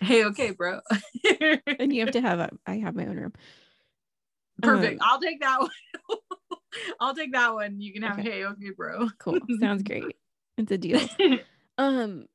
[0.00, 0.80] Hey, okay, bro.
[1.78, 2.50] And you have to have a.
[2.66, 3.32] I have my own room.
[4.62, 5.00] Perfect.
[5.02, 5.70] Um, I'll take that one.
[7.00, 7.80] I'll take that one.
[7.80, 8.30] You can have Okay.
[8.30, 9.08] hey, okay, bro.
[9.18, 9.38] Cool.
[9.60, 10.16] Sounds great.
[10.58, 11.00] It's a deal.
[11.78, 12.26] Um,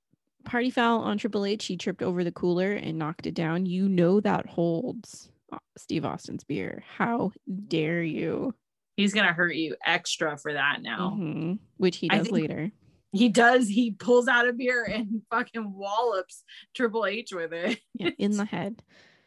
[0.43, 1.65] party foul on Triple H.
[1.65, 3.67] He tripped over the cooler and knocked it down.
[3.67, 6.83] You know that holds uh, Steve Austin's beer.
[6.97, 7.31] How
[7.67, 8.55] dare you?
[8.97, 11.15] He's gonna hurt you extra for that now.
[11.15, 11.59] Mhm.
[11.77, 12.71] Which he does later.
[13.11, 13.67] He does.
[13.67, 16.43] He pulls out a beer and fucking wallops
[16.73, 17.79] Triple H with it.
[17.93, 18.81] Yeah, in the head.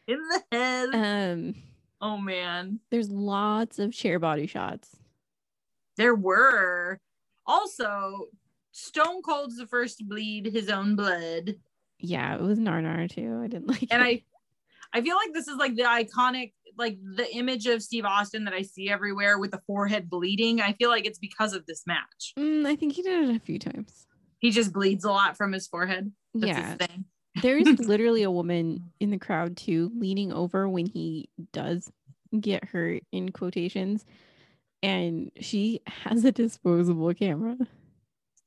[0.08, 0.88] in the head.
[0.94, 1.54] Um,
[2.00, 2.80] oh man.
[2.90, 4.96] there's lots of chair body shots.
[5.98, 6.98] There were
[7.46, 8.28] also
[8.72, 11.56] Stone Cold's the first to bleed his own blood.
[11.98, 13.40] Yeah, it was Narnar too.
[13.42, 13.88] I didn't like it.
[13.90, 14.06] And it.
[14.06, 14.22] I
[14.98, 18.54] I feel like this is like the iconic like the image of Steve Austin that
[18.54, 20.60] I see everywhere with the forehead bleeding.
[20.60, 22.32] I feel like it's because of this match.
[22.38, 24.06] Mm, I think he did it a few times.
[24.38, 26.12] He just bleeds a lot from his forehead.
[26.34, 27.04] That's yeah, his thing.
[27.42, 31.90] there's literally a woman in the crowd too, leaning over when he does
[32.38, 34.04] get hurt in quotations,
[34.82, 37.56] and she has a disposable camera.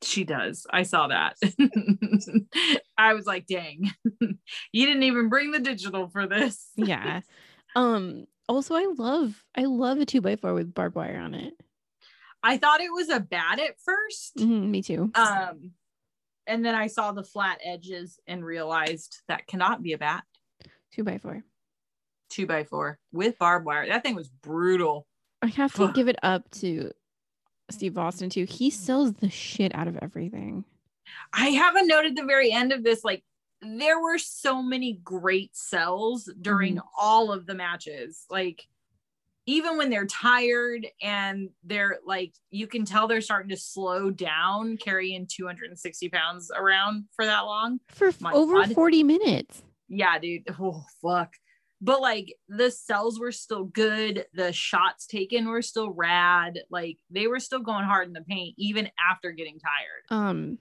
[0.04, 0.65] She does.
[0.72, 1.38] I saw that.
[2.98, 3.91] I was like, dang,
[4.72, 6.70] you didn't even bring the digital for this.
[6.76, 7.22] Yeah.
[7.76, 8.26] um.
[8.50, 11.54] Also, I love I love a two by four with barbed wire on it.
[12.44, 15.12] I thought it was a bat at 1st Mhm, me too.
[15.15, 15.72] Um,
[16.48, 20.24] and then I saw the flat edges and realized that cannot be a bat.
[20.91, 21.44] Two by four.
[22.30, 23.88] Two by four with barbed wire.
[23.88, 25.06] That thing was brutal.
[25.42, 26.92] I have to give it up to
[27.70, 28.46] Steve Austin too.
[28.46, 30.66] He sells the shit out of everything.
[31.34, 33.04] I haven't noted the very end of this.
[33.04, 33.24] Like,
[33.62, 36.88] there were so many great sells during mm-hmm.
[37.00, 38.26] all of the matches.
[38.30, 38.68] Like,
[39.46, 44.78] even when they're tired and they're like, you can tell they're starting to slow down
[44.78, 47.80] carrying 260 pounds around for that long.
[47.90, 48.74] For My over God.
[48.74, 49.64] 40 minutes.
[49.90, 50.44] Yeah, dude.
[50.60, 51.34] Oh, fuck.
[51.82, 54.26] But like the cells were still good.
[54.34, 56.60] The shots taken were still rad.
[56.70, 60.04] Like they were still going hard in the paint even after getting tired.
[60.10, 60.60] Um,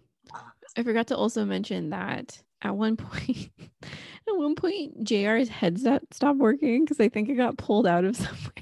[0.76, 3.50] I forgot to also mention that at one point,
[3.82, 8.16] at one point, JR's headset stopped working because I think it got pulled out of
[8.16, 8.52] somewhere.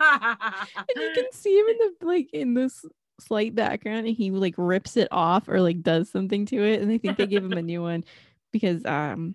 [0.00, 2.84] and you can see him in the like in this
[3.20, 6.80] slight background, and he like rips it off or like does something to it.
[6.80, 8.04] And I think they gave him a new one
[8.52, 9.34] because um.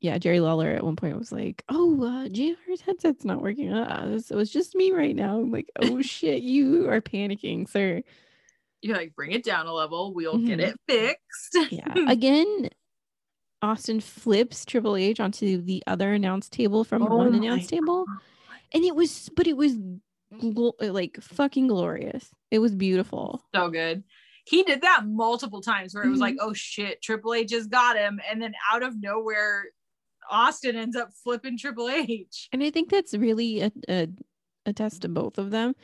[0.00, 3.72] Yeah, Jerry Lawler at one point was like, "Oh, uh, JR's headset's not working.
[3.72, 8.02] Uh, so it's just me right now." I'm like, "Oh shit, you are panicking, sir."
[8.82, 10.12] You're like, bring it down a level.
[10.14, 10.68] We'll get Mhm.
[10.68, 11.72] it fixed.
[11.72, 12.68] yeah again
[13.62, 18.04] austin flips triple h onto the other announce table from the Oh one announce table
[18.74, 19.76] and it was but it was
[20.38, 24.04] glo- like fucking glorious it was beautiful So good.
[24.46, 27.96] He did that multiple times where it was like, oh shit, Triple H just got
[27.96, 28.20] him.
[28.30, 29.64] And then out of nowhere,
[30.30, 32.48] Austin ends up flipping Triple H.
[32.52, 34.08] and i think that's really a, a,
[34.66, 35.74] a test to both of them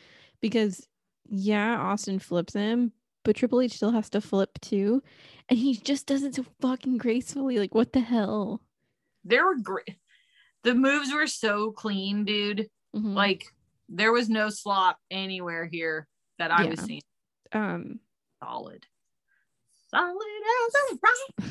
[0.40, 0.86] because
[1.28, 2.92] yeah austin flips him
[3.24, 5.02] but triple h still has to flip too
[5.48, 8.60] and he just does it so fucking gracefully like what the hell
[9.24, 9.96] There were great.
[10.64, 12.68] The moves were so clean, dude.
[12.94, 13.14] Mhm.
[13.14, 13.44] Like
[13.88, 16.06] there was no slop anywhere here
[16.38, 17.02] that I was seeing.
[17.52, 18.00] um
[18.42, 18.86] Solid.
[19.90, 21.50] Solid as a rock.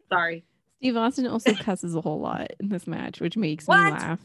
[0.12, 0.44] Sorry.
[0.78, 3.84] Steve Austin also cusses a whole lot in this match, which makes What?
[3.84, 4.20] me laugh.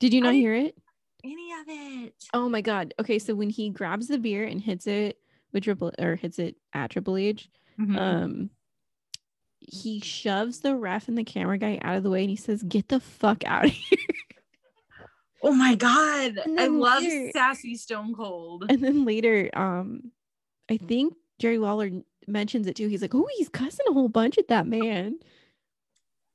[0.00, 0.76] Did you not I- hear it?
[1.24, 2.14] Any of it.
[2.34, 2.94] Oh my god.
[2.98, 5.18] Okay, so when he grabs the beer and hits it
[5.52, 7.96] with triple or hits it at Triple H, Mhm.
[7.98, 8.50] um
[9.60, 12.64] he shoves the ref and the camera guy out of the way and he says,
[12.64, 13.98] Get the fuck out of here.
[15.44, 16.38] oh my god.
[16.58, 18.64] I love later- sassy Stone Cold.
[18.68, 20.10] and then later, um,
[20.68, 21.90] I think Jerry Lawler
[22.26, 22.88] mentions it too.
[22.88, 25.20] He's like, Oh, he's cussing a whole bunch at that man.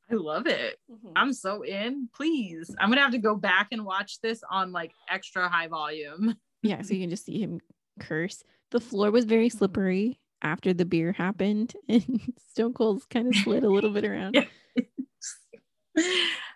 [0.09, 0.77] I love it.
[0.91, 1.11] Mm-hmm.
[1.15, 2.09] I'm so in.
[2.15, 2.73] Please.
[2.79, 6.35] I'm gonna have to go back and watch this on like extra high volume.
[6.63, 7.61] Yeah, so you can just see him
[7.99, 8.43] curse.
[8.71, 13.63] The floor was very slippery after the beer happened, and Stone Cold's kind of slid
[13.63, 14.35] a little bit around.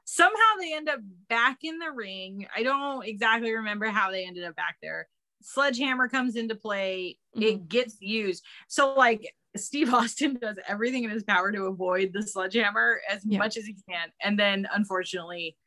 [0.03, 2.47] Somehow they end up back in the ring.
[2.53, 5.07] I don't exactly remember how they ended up back there.
[5.43, 7.17] Sledgehammer comes into play.
[7.35, 7.65] It mm-hmm.
[7.67, 8.43] gets used.
[8.67, 13.39] So like Steve Austin does everything in his power to avoid the sledgehammer as Yeah.
[13.39, 14.11] much as he can.
[14.21, 15.57] And then unfortunately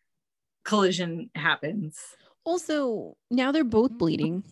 [0.64, 1.98] collision happens.
[2.44, 4.42] Also, now they're both bleeding.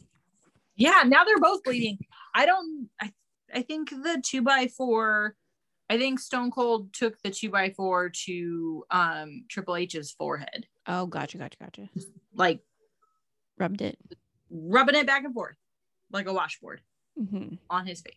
[0.76, 1.98] Yeah, now they're both bleeding.
[2.34, 3.12] I don't I
[3.54, 5.36] I think the two by four
[5.90, 10.66] I think Stone Cold took the two by four to um Triple H's forehead.
[10.86, 11.88] Oh, gotcha, gotcha, gotcha.
[12.34, 12.60] Like
[13.58, 13.98] Rubbed it.
[14.50, 15.56] rubbing it back and forth
[16.10, 16.80] like a washboard
[17.16, 18.14] hmm on his face.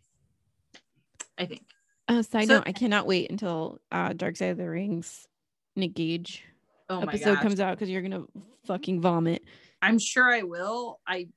[1.37, 1.63] I think.
[2.07, 5.27] Uh, side So- note: I cannot wait until uh, Dark Side of the Rings
[5.75, 6.43] Nick Gage
[6.89, 7.41] Oh episode god.
[7.41, 8.25] comes out because you're gonna
[8.65, 9.43] fucking vomit.
[9.81, 10.99] I'm sure I will.
[11.07, 11.27] I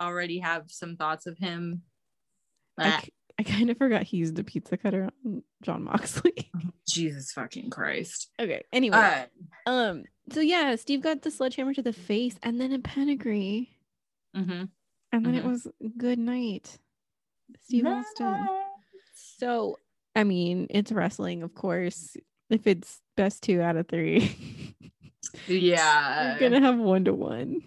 [0.00, 1.82] already have some thoughts of him.
[2.78, 3.02] I,
[3.44, 6.32] kind of forgot he's the pizza cutter on Jon Moxley.
[6.88, 8.30] Jesus fucking Christ.
[8.38, 8.62] okay.
[8.72, 8.96] Anyway,
[9.66, 10.04] Uh, um.
[10.30, 13.70] So yeah, Steve got the sledgehammer to the face, and then a pedigree,
[14.36, 14.68] mhm.
[15.12, 15.48] and then it Mhm.
[15.50, 16.78] was good night,
[17.64, 18.46] Steve Austin.
[19.38, 19.78] So,
[20.14, 22.16] I mean, it's wrestling, of course.
[22.50, 24.74] If it's best two out of three,
[25.46, 26.32] Yeah.
[26.34, 27.62] We're gonna have one to one.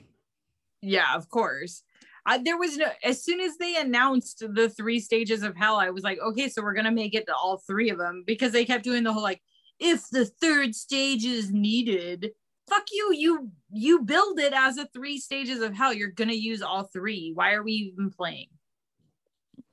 [0.81, 1.83] yeah, of course.
[2.25, 5.89] I, there was no as soon as they announced the three stages of hell, I
[5.91, 8.65] was like, okay, so we're gonna make it to all three of them because they
[8.65, 9.41] kept doing the whole like,
[9.79, 12.31] if the third stage is needed,
[12.69, 15.93] fuck you, you you build it as a three stages of hell.
[15.93, 17.31] You're gonna use all three.
[17.33, 18.47] Why are we even playing?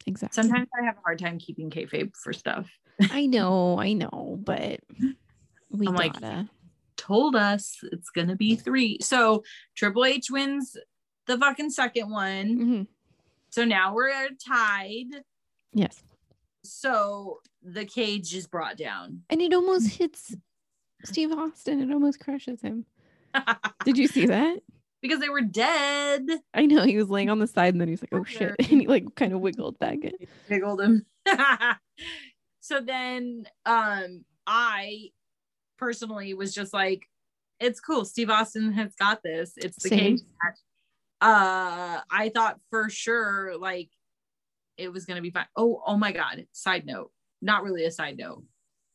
[0.07, 0.42] Exactly.
[0.42, 2.70] Sometimes I have a hard time keeping kayfabe for stuff.
[3.11, 4.80] I know, I know, but
[5.70, 6.49] we I'm gotta.
[6.96, 8.99] Told us it's gonna be three.
[9.01, 9.44] So
[9.76, 10.76] Triple H wins
[11.26, 12.59] the fucking second one.
[12.59, 12.86] Mhm.
[13.51, 15.22] So now we're tied.
[15.72, 16.03] Yes.
[16.64, 19.22] So the cage is brought down.
[19.30, 20.34] And it almost hits
[21.05, 21.80] Steve Austin.
[21.80, 22.84] It almost crushes him.
[23.84, 24.61] Did you see that?
[25.01, 26.22] Because they were dead.
[26.55, 28.55] I know he was laying on the side and then he's like, oh shit.
[28.59, 30.12] And he like kind of wiggled back in.
[30.49, 31.07] Giggled him.
[32.61, 35.11] so then um I
[35.78, 37.03] personally was just like,
[37.61, 38.05] it's cool.
[38.05, 39.53] Steve Austin has got this.
[39.57, 39.99] It's the Same.
[39.99, 40.59] cage match.
[41.20, 43.90] Uh I thought for sure like
[44.76, 45.46] it was gonna be fine.
[45.57, 46.46] Oh, oh my god.
[46.53, 47.11] Side note,
[47.42, 48.44] not really a side note.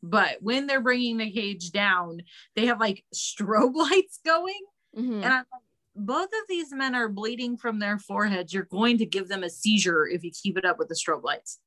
[0.01, 2.23] But when they're bringing the cage down,
[2.55, 4.59] they have like strobe lights going.
[4.97, 5.15] Mhm.
[5.23, 5.61] And I'm like,
[5.95, 8.53] both of these men are bleeding from their foreheads.
[8.53, 11.23] You're going to give them a seizure if you keep it up with the strobe
[11.23, 11.59] lights.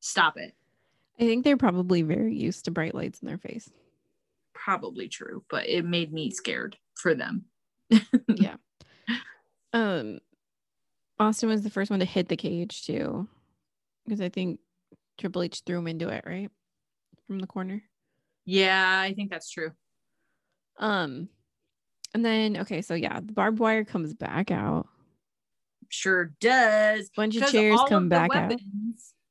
[0.00, 0.54] Stop it.
[1.18, 3.70] I think they're probably very used to bright lights in their face.
[4.54, 7.44] Probably true, but it made me scared for them.
[8.28, 8.56] yeah.
[9.72, 10.20] Um
[11.18, 13.28] Austin was the first one to hit the cage too.
[14.04, 14.60] Because I think
[15.18, 16.50] Triple H threw him into it, right?
[17.26, 17.82] From the corner.
[18.44, 19.72] Yeah, I think that's true.
[20.78, 21.28] Um
[22.14, 24.86] and then okay, so yeah, the barbed wire comes back out.
[25.88, 27.10] Sure does.
[27.16, 28.54] Bunch of chairs come of back out.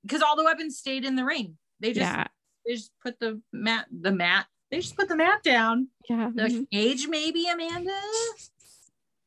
[0.04, 1.58] Because all the weapons stayed in the ring.
[1.80, 2.28] They just Yeah.
[2.66, 4.48] they just put the mat the mat.
[4.70, 5.90] They just put the mat down.
[6.10, 6.32] Yeah.
[6.34, 6.72] The mhm.
[6.72, 8.00] cage, maybe Amanda.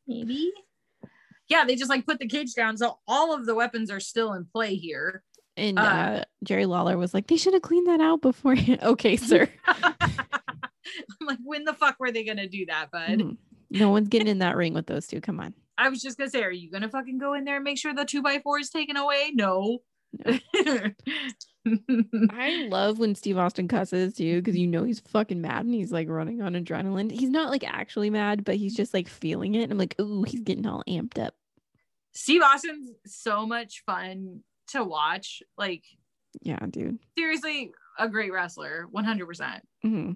[0.07, 0.53] Maybe.
[1.49, 2.77] Yeah, they just like put the cage down.
[2.77, 5.23] So all of the weapons are still in play here.
[5.57, 8.57] And uh, uh, Jerry Lawler was like, they should have cleaned that out before.
[8.83, 9.49] okay, sir.
[11.21, 13.19] I'm like, when the fuck were they gonna do that, bud?
[13.21, 13.37] Mhm.
[13.71, 15.21] No one's getting in that ring with those two.
[15.21, 15.55] Come on.
[15.79, 17.93] I was just gonna say, are you gonna fucking go in there and make sure
[17.95, 19.33] the two by four is taken away?
[19.35, 19.79] No.
[20.25, 20.39] No.
[22.31, 25.91] I love when Steve Austin cusses too, because you know he's fucking mad and he's
[25.93, 27.11] like running on adrenaline.
[27.11, 29.63] He's not like actually mad, but he's just like feeling it.
[29.65, 31.35] And I'm like, ooh, he's getting all amped up.
[32.13, 35.43] Steve Austin's so much fun to watch.
[35.57, 35.83] Like,
[36.43, 36.99] Yeah, dude.
[37.19, 39.61] seriously, a great wrestler, 100%.
[39.83, 40.13] hmm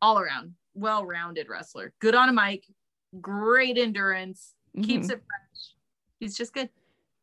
[0.00, 1.92] All around, well rounded wrestler.
[2.00, 2.64] Good on a mic,
[3.20, 4.84] great endurance, mm-hmm.
[4.86, 5.74] keeps it fresh.
[6.20, 6.70] He's just good.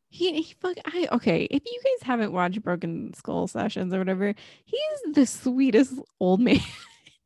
[0.08, 1.44] He, he fuck I okay.
[1.50, 6.60] If you guys haven't watched Broken Skull Sessions or whatever, he's the sweetest old man.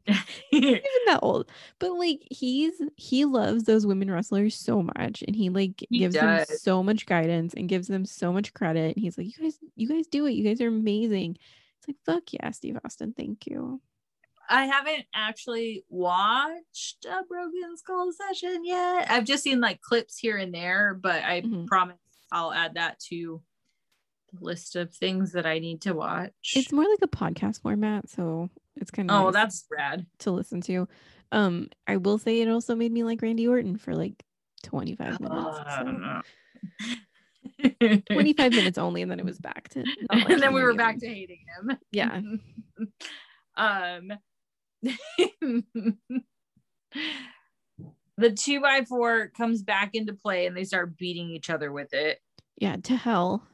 [0.53, 1.49] even that old
[1.79, 6.15] but like he's he loves those women wrestlers so much and he like He gives
[6.15, 9.59] them so much guidance and gives them so much credit and he's like you guys
[9.77, 11.37] you guys do it you guys are amazing
[11.79, 13.81] it's like fuck yeah steve austin thank you
[14.51, 19.09] I haven't actually watched a Broken Skull session yet.
[19.09, 21.67] I've just seen like clips here and there, but I Mhm.
[21.69, 21.97] promise
[22.33, 23.43] I'll add that to
[24.33, 26.53] the list of things that I need to watch.
[26.57, 30.07] it's more like a podcast format so it's kind of oh, that's rad.
[30.21, 30.87] to listen to
[31.33, 34.25] um i will say it also made me like randy orton for like
[34.63, 35.59] 25 minutes
[37.63, 38.03] so.
[38.13, 40.99] 25 minutes only and then it was back to not and then we were back
[40.99, 41.77] to hating him.
[41.91, 42.21] yeah
[43.57, 44.13] um
[48.17, 51.93] the two by four comes back into play and they start beating each other with
[51.93, 52.19] it.
[52.57, 53.47] Yeah to hell.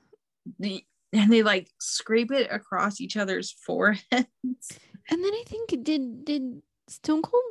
[0.58, 4.26] The, and they like scrape it across each other's foreheads.
[5.08, 7.42] And then I think did did Stone Cold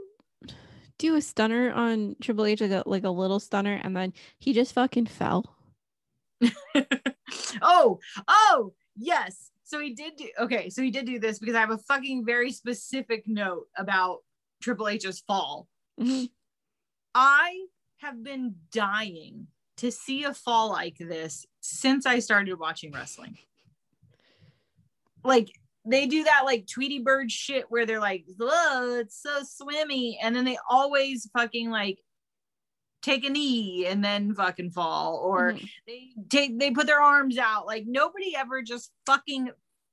[0.97, 4.53] do a stunner on Triple H like a like a little stunner and then he
[4.53, 5.55] just fucking fell.
[7.61, 11.59] oh oh yes so he did do okay so he did do this because i
[11.59, 14.19] have a fucking very specific note about
[14.61, 15.67] triple h's fall
[15.99, 16.29] Mhm.
[17.13, 19.47] I have been dying
[19.77, 23.37] to see a fall like this since I started watching wrestling.
[25.23, 25.49] Like
[25.85, 30.35] they do that like Tweety Bird shit where they're like, "Oh, it's so swimmy," and
[30.35, 31.99] then they always fucking like
[33.05, 35.69] take a knee and then fucking fall, or Mhm.
[35.87, 37.65] they take they put their arms out.
[37.67, 39.51] Like nobody ever just fucking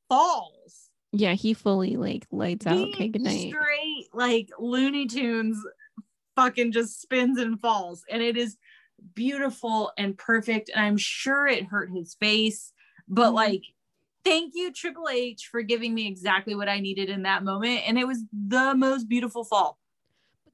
[0.08, 0.88] falls.
[1.12, 2.88] Yeah, he fully like lights out.
[2.88, 3.50] Okay, good night.
[3.50, 5.58] Straight like Looney Tunes
[6.36, 8.02] fucking just spins and falls.
[8.10, 8.56] And it is
[9.14, 10.70] beautiful and perfect.
[10.74, 12.72] And I'm sure it hurt his face,
[13.08, 13.34] but Mhm.
[13.34, 13.62] like,
[14.24, 17.82] thank you, Triple H, for giving me exactly what I needed in that moment.
[17.86, 19.78] And it was the most beautiful fall.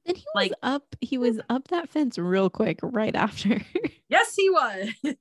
[0.09, 3.61] And he was Like- up, he was up that fence real quick right after.
[4.11, 4.89] Yes, he was.
[5.03, 5.17] and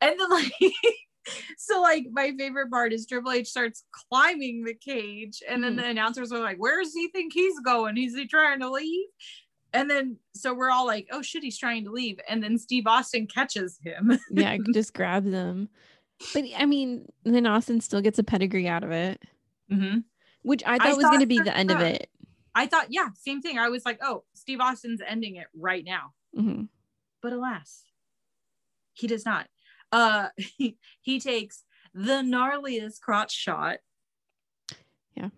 [0.00, 0.52] then like
[1.56, 5.76] so like my favorite part is Triple H starts climbing the cage and then Mhm.
[5.78, 7.96] the announcers are like, Where does he think he's going?
[7.96, 9.06] Is he trying to leave?
[9.72, 12.18] And then so we're all like, Oh shit, he's trying to leave.
[12.28, 14.18] And then Steve Austin catches him.
[14.30, 15.70] yeah, just grabs him.
[16.34, 19.22] But I mean, then Austin still gets a pedigree out of it,
[19.72, 20.00] Mm-hmm.
[20.42, 22.10] which I I thought was going to be the end of it.
[22.54, 23.58] I thought, yeah, same thing.
[23.58, 26.12] I was like, Oh, Steve Austin's ending it right now.
[26.36, 26.68] Mhm.
[27.22, 27.84] But alas,
[28.94, 29.46] he does not.
[29.92, 33.78] Uh he, he takes the gnarliest crotch shot.
[35.16, 35.30] Yeah.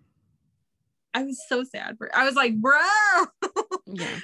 [1.15, 2.79] I was so sad for I was like, bro,
[3.87, 4.19] Yeah.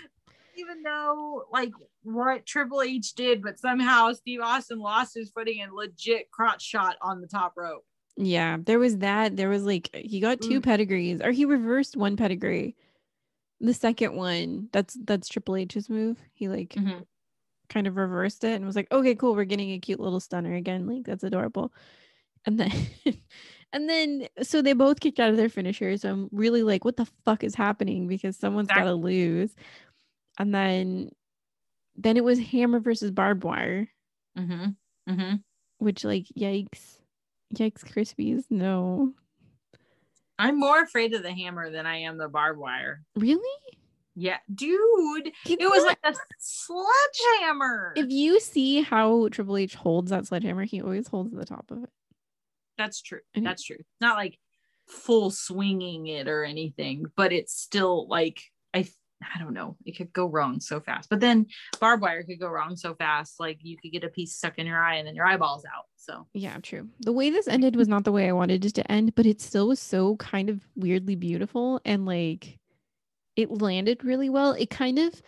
[0.57, 1.72] even though, like
[2.03, 6.97] what Triple H did, but somehow Steve Austin lost his footing and legit crotch shot
[7.03, 7.84] on the top rope.
[8.20, 9.36] Yeah, there was that.
[9.36, 10.64] There was like he got two Mm.
[10.64, 12.74] pedigrees, or he reversed one pedigree.
[13.60, 16.18] The second one, that's that's Triple H's move.
[16.32, 17.06] He like Mhm.
[17.68, 20.54] kind of reversed it and was like, "Okay, cool, we're getting a cute little stunner
[20.54, 20.86] again.
[20.86, 21.72] Like that's adorable."
[22.46, 22.70] And then,
[23.72, 26.02] and then, so they both kicked out of their finishers.
[26.02, 29.54] So I'm really like, "What the fuck is happening?" Because someone's got to lose.
[30.38, 31.10] And then,
[31.96, 33.88] then it was Hammer versus Barbed Wire,
[34.38, 35.12] Mm-hmm.
[35.12, 35.36] Mm-hmm.
[35.78, 36.97] which like, yikes,
[37.55, 39.12] yikes, Krispies, no.
[40.38, 43.03] I'm more afraid of the hammer than I am the barbed wire.
[43.16, 43.42] Really?
[44.14, 47.92] Yeah, dude, it was like a sledgehammer.
[47.96, 51.84] if you see how Triple H holds that sledgehammer, he always holds the top of
[51.84, 51.90] it.
[52.76, 53.20] That's true.
[53.34, 53.78] And- That's true.
[54.01, 54.38] Not like
[54.86, 58.40] full swinging it or anything, but it's still like
[59.22, 59.76] I don't know.
[59.84, 61.08] It could go wrong so fast.
[61.10, 61.46] But then
[61.80, 63.40] barbed wire could go wrong so fast.
[63.40, 65.86] Like you could get a piece stuck in your eye and then your eyeball's out.
[65.96, 66.88] So Yeah, true.
[67.00, 69.40] The way this ended was not the way I wanted it to end, but it
[69.40, 72.58] still was so kind of weirdly beautiful and like
[73.36, 74.52] it landed really well.
[74.52, 75.20] It kind of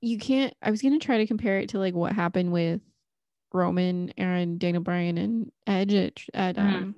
[0.00, 2.80] you can't I was gonna try to compare it to like what happened with
[3.52, 6.96] Roman and Daniel Bryan and Edge at, at um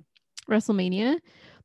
[0.49, 1.19] WrestleMania,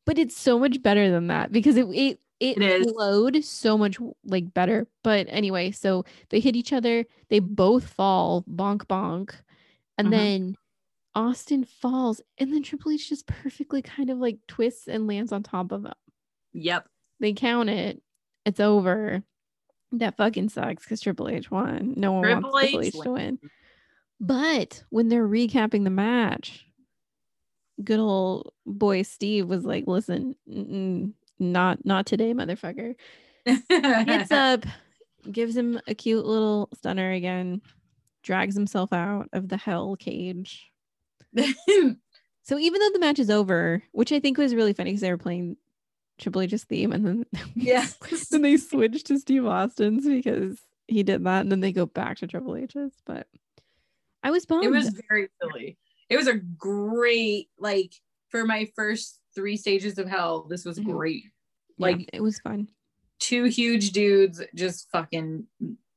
[0.04, 2.20] but it's so much better than that because it it
[2.52, 4.86] it, It flowed so much like better.
[5.02, 9.34] But anyway, so they hit each other, they both fall, bonk bonk,
[9.98, 10.10] and Mhm.
[10.10, 10.56] then
[11.14, 15.42] Austin falls, and then Triple H just perfectly kind of like twists and lands on
[15.42, 15.94] top of him.
[16.52, 16.88] yep.
[17.20, 18.02] They count it.
[18.44, 19.22] It's over.
[19.92, 21.94] That fucking sucks because Triple H won.
[21.96, 23.38] No one Triple wants Triple H H to win.
[24.20, 26.66] But when they're recapping the match,
[27.82, 30.34] good old boy Steve was like, "Listen,
[31.52, 32.94] not not today, motherfucker."
[33.46, 34.64] Gets up,
[35.30, 37.60] gives him a cute little stunner again,
[38.22, 40.70] drags himself out of the hell cage.
[42.46, 45.10] So even though the match is over, which I think was really funny because they
[45.10, 45.56] were playing
[46.18, 47.24] Triple H's theme, and then
[47.56, 47.96] yes.
[48.30, 52.18] then they switched to Steve Austin's because he did that, and then they go back
[52.18, 52.92] to Triple H's.
[53.06, 53.28] But
[54.22, 54.64] I was bummed.
[54.64, 55.78] It was very silly.
[56.10, 57.94] It was a great like
[58.28, 60.42] for my first three stages of hell.
[60.42, 60.84] This was Mhm.
[60.84, 61.22] great.
[61.78, 62.68] Yeah, like- it was fun.
[63.20, 65.46] Two huge dudes just fucking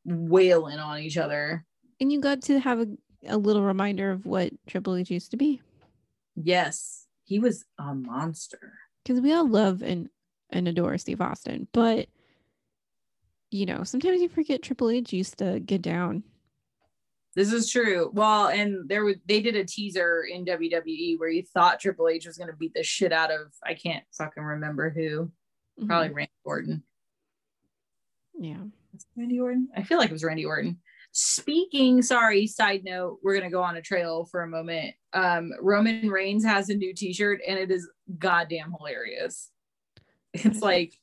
[0.05, 1.65] wailing on each other.
[1.99, 2.87] And you got to have a,
[3.27, 5.61] a little reminder of what Triple H used to be.
[6.35, 8.73] Yes, he was a monster.
[9.03, 10.09] Because we all love and,
[10.51, 12.07] and adore Steve Austin, but
[13.49, 16.23] you know, sometimes you forget Triple H used to get down.
[17.35, 18.09] This is true.
[18.13, 22.25] Well, and there was they did a teaser in WWE where you thought Triple H
[22.25, 25.31] was gonna beat the shit out of I can't fucking remember who.
[25.79, 25.87] Mhm.
[25.87, 26.83] Probably Randy Orton.
[28.39, 28.63] Yeah.
[29.15, 29.69] Randy Orton?
[29.75, 30.79] I feel like it was Randy Orton.
[31.11, 34.95] Speaking, sorry, side note, we're gonna go on a trail for a moment.
[35.13, 39.51] Um, Roman Reigns has a new t-shirt and it is goddamn hilarious.
[40.33, 40.93] It's like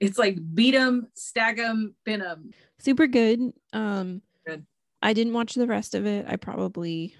[0.00, 2.52] it's like beat 'em, stack 'em, pin 'em.
[2.78, 3.52] Super good.
[3.72, 4.66] Um Good.
[5.02, 6.26] I didn't watch the rest of it.
[6.28, 7.14] I probably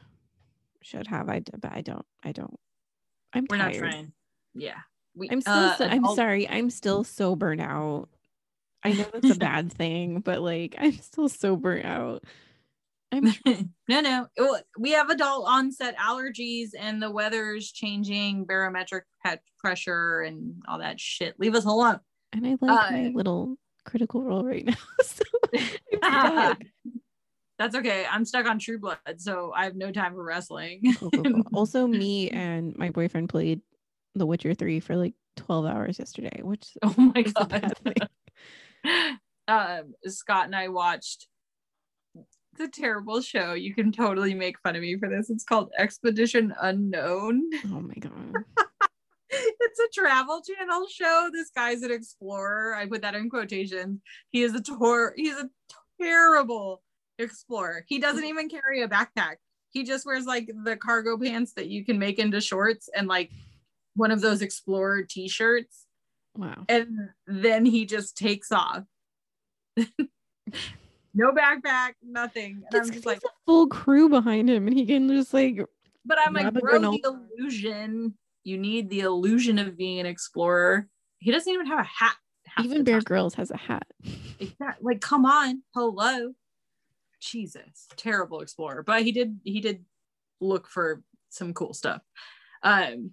[0.83, 1.29] should have.
[1.29, 2.07] I but I don't.
[2.23, 2.59] I don't.
[3.33, 3.83] I'm We're tired.
[3.83, 4.13] not trying.
[4.55, 4.81] Yeah.
[5.15, 6.49] We, I'm still uh, so, I'm adult- sorry.
[6.49, 8.09] I'm still so burnt out.
[8.85, 12.25] I know that's a bad thing, but like I'm still so burnt out.
[13.13, 13.25] I'm
[13.89, 14.27] no, no.
[14.79, 19.05] We have adult onset allergies and the weather's changing, barometric
[19.59, 21.39] pressure and all that shit.
[21.39, 22.01] Leave us alone.
[22.33, 22.61] and I like
[22.91, 24.75] my Uh, little critical role right now.
[25.03, 25.25] so
[27.59, 28.07] That's okay.
[28.11, 30.81] I'm stuck on True Blood, so I have no time for wrestling.
[30.99, 31.43] Cool, cool, cool.
[31.55, 33.61] also, me and my boyfriend played
[34.15, 37.75] The Witcher 3 for like 12 hours yesterday, which oh my god.
[39.49, 41.27] um, Scott and I watched
[42.59, 43.55] the terrible show.
[43.55, 45.31] You can totally make fun of me for this.
[45.31, 47.43] It's called Expedition Unknown.
[47.67, 48.35] Oh my god.
[49.31, 51.31] it's a travel channel show.
[51.33, 52.75] This guy's an explorer.
[52.75, 54.01] I put that in quotations.
[54.31, 55.15] He is a tour.
[55.17, 55.49] He's a
[56.01, 56.83] terrible
[57.19, 57.85] explorer.
[57.89, 59.37] He doesn't even carry a backpack.
[59.71, 63.31] He just wears like the cargo pants that you can make into shorts and like
[63.95, 65.87] one of those explorer t-shirts.
[66.37, 66.65] Wow.
[66.69, 68.85] And then he just takes off.
[69.77, 72.53] no backpack, nothing.
[72.55, 75.61] And That's I'm just like, a full crew behind him and he can just like
[76.05, 77.01] but I'm like, bro, the
[77.39, 78.15] illusion.
[78.45, 80.89] You need the illusion of being an explorer.
[81.19, 82.17] He doesn't even have a hat.
[82.61, 83.01] even Bear.
[83.01, 83.87] Grylls has a hat.
[84.41, 86.35] Exact- like come on hello
[87.21, 89.85] jesus terrible explorer but he did he did
[90.41, 92.03] look for some cool stuff
[92.65, 93.13] um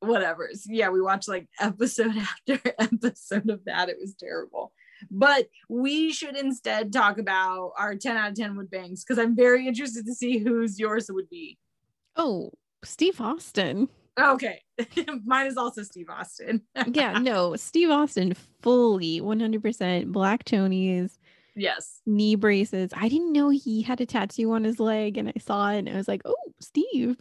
[0.00, 4.72] whatever So, yeah we watched like episode after episode of that it was terrible
[5.10, 9.34] but we should instead talk about our 10 out of 10 wood bangs because i'm
[9.36, 11.58] very interested to see whose yours would be
[12.16, 12.50] Oh,
[12.84, 13.88] Steve Austin.
[14.18, 14.60] okay
[15.24, 21.18] mine is also steve austin Yeah, no, Steve Austin fully 100% black Tony's.
[21.54, 22.90] yes knee braces.
[22.94, 25.88] I didn't know he had a tattoo on his leg and I saw it and
[25.88, 27.16] I was like, "Oh, Steve."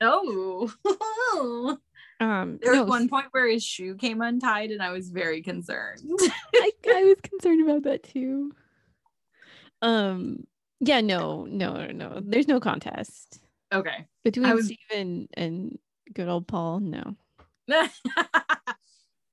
[0.00, 1.78] oh, oh.
[2.20, 5.42] Um There was no, one point where his shoe came untied, and I was very
[5.42, 6.02] concerned.
[6.54, 8.52] I, I was concerned about that too.
[9.82, 10.44] Um
[10.80, 12.20] yeah, no, no, no, no.
[12.22, 13.40] There's no contest.
[13.72, 14.06] okay.
[14.24, 14.78] Between was- Steve
[15.36, 15.78] and,
[16.12, 17.16] good old Paul, no.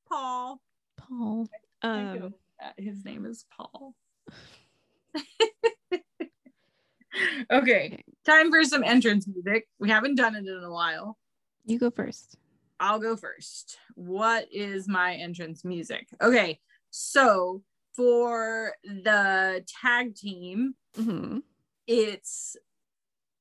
[0.09, 0.59] Paul.
[0.97, 1.47] Paul.
[1.81, 2.73] Um go with that.
[2.77, 3.95] His name is Paul.
[5.93, 6.01] okay.
[7.51, 8.03] Okay.
[8.25, 9.67] Time for some entrance music.
[9.79, 11.17] We haven't done it in a while.
[11.65, 12.37] you go first.
[12.79, 13.77] I'll go first.
[13.95, 16.07] What is my entrance music?
[16.21, 16.59] Okay.
[16.91, 17.63] So
[17.95, 21.41] for the tag team, Mhm.
[21.87, 22.55] it's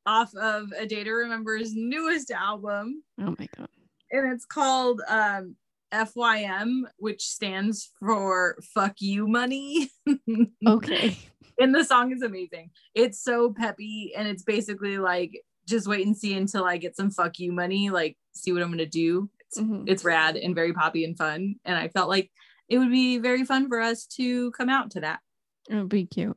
[0.07, 3.03] off of A Day to Remember's newest album.
[3.19, 3.69] Oh my god.
[4.11, 5.57] and it's called um
[5.93, 9.91] FYM, which stands for fuck you money.
[10.67, 11.17] Okay.
[11.59, 12.71] and the song is amazing.
[12.95, 15.33] It's so peppy and it's basically like
[15.67, 18.71] just wait and see until I get some fuck you money, like see what I'm
[18.71, 19.31] gonna do.
[19.41, 19.89] It's, Mhm.
[19.89, 21.57] it's rad and very poppy and fun.
[21.65, 22.31] And I felt like
[22.69, 25.21] it would be very fun for us to come out to that.
[25.69, 26.37] It would be cute.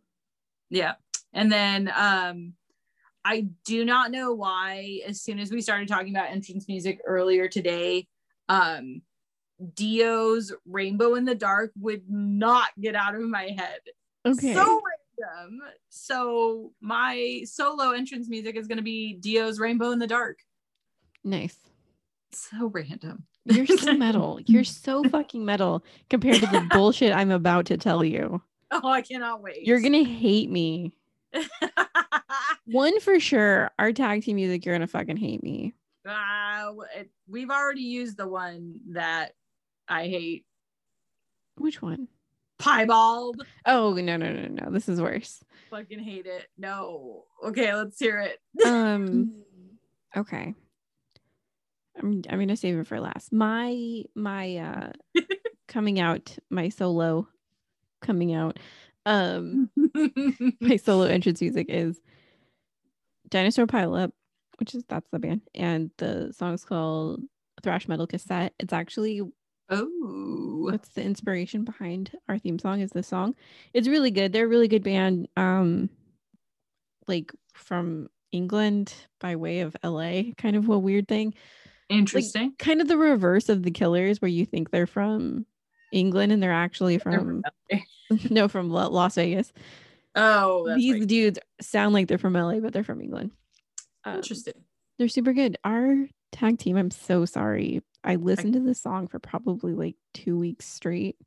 [0.69, 0.95] Yeah.
[1.33, 2.53] And then um
[3.25, 7.47] I do not know why as soon as we started talking about entrance music earlier
[7.49, 8.07] today,
[8.49, 9.01] um
[9.73, 13.79] Dio's Rainbow in the Dark would not get out of my head.
[14.25, 14.53] Okay.
[14.53, 14.81] So
[15.89, 20.39] So my solo entrance music is going to be Dio's Rainbow in the Dark.
[21.23, 21.57] nice.
[22.33, 23.23] So random.
[23.45, 24.39] You're so metal.
[24.45, 28.41] You're so fucking metal compared to the bullshit I'm about to tell you.
[28.69, 29.65] Oh, I cannot wait.
[29.65, 30.93] You're gonna hate me.
[32.65, 33.71] One for sure.
[33.79, 35.73] Our tag team music, you're gonna fucking hate me.
[36.05, 39.31] uh, it- we've already used the one that
[39.87, 40.45] I hate.
[41.57, 42.07] Which one?
[42.59, 43.41] Piebald.
[43.65, 44.71] Oh no no no no.
[44.71, 45.43] This is worse.
[45.69, 46.47] Fucking hate it.
[46.57, 47.23] No.
[47.45, 48.39] Okay, let's hear it.
[48.65, 49.43] Um.
[50.15, 50.53] Okay.
[51.97, 53.31] I'm I'm gonna save it for last.
[53.33, 54.91] My my uh
[55.67, 57.27] coming out my solo
[58.01, 58.59] coming out
[59.05, 59.69] um
[60.61, 61.99] my solo entrance music is
[63.29, 64.11] Dinosaur Pile Up,
[64.59, 67.21] which is that's the band, and the song's called
[67.63, 68.53] Thrash Metal Cassette.
[68.59, 69.21] It's actually
[69.69, 70.67] oh.
[70.69, 73.35] what's the inspiration behind our theme song is this song.
[73.73, 74.33] It's really good.
[74.33, 75.27] They're a really good band.
[75.35, 75.89] Um
[77.07, 81.33] like from England by way of LA, kind of a weird thing.
[81.89, 82.53] Interesting.
[82.59, 85.45] Kind of the reverse of the killers where you think they're from
[85.91, 87.43] England and they're actually from
[88.29, 89.53] no from Las Vegas.
[90.15, 91.07] oh, These right.
[91.07, 93.31] dudes sound like they're from LA, but they're from England.
[94.03, 94.53] Um, interesting.
[94.97, 95.57] they're super good.
[95.63, 96.07] Our
[96.37, 97.81] tag team, I'm so sorry.
[98.03, 101.17] I listened to this song for probably like two weeks straight.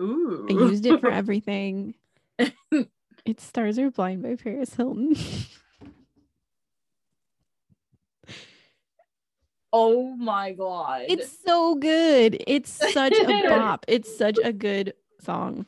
[0.00, 0.46] Ooh.
[0.50, 1.94] I used it for everything.
[3.24, 5.14] it's Stars Are Blind by Paris Hilton.
[9.72, 11.04] oh my god.
[11.08, 12.42] it's so good.
[12.46, 13.84] It's such a bop.
[13.88, 15.66] It's such a good song.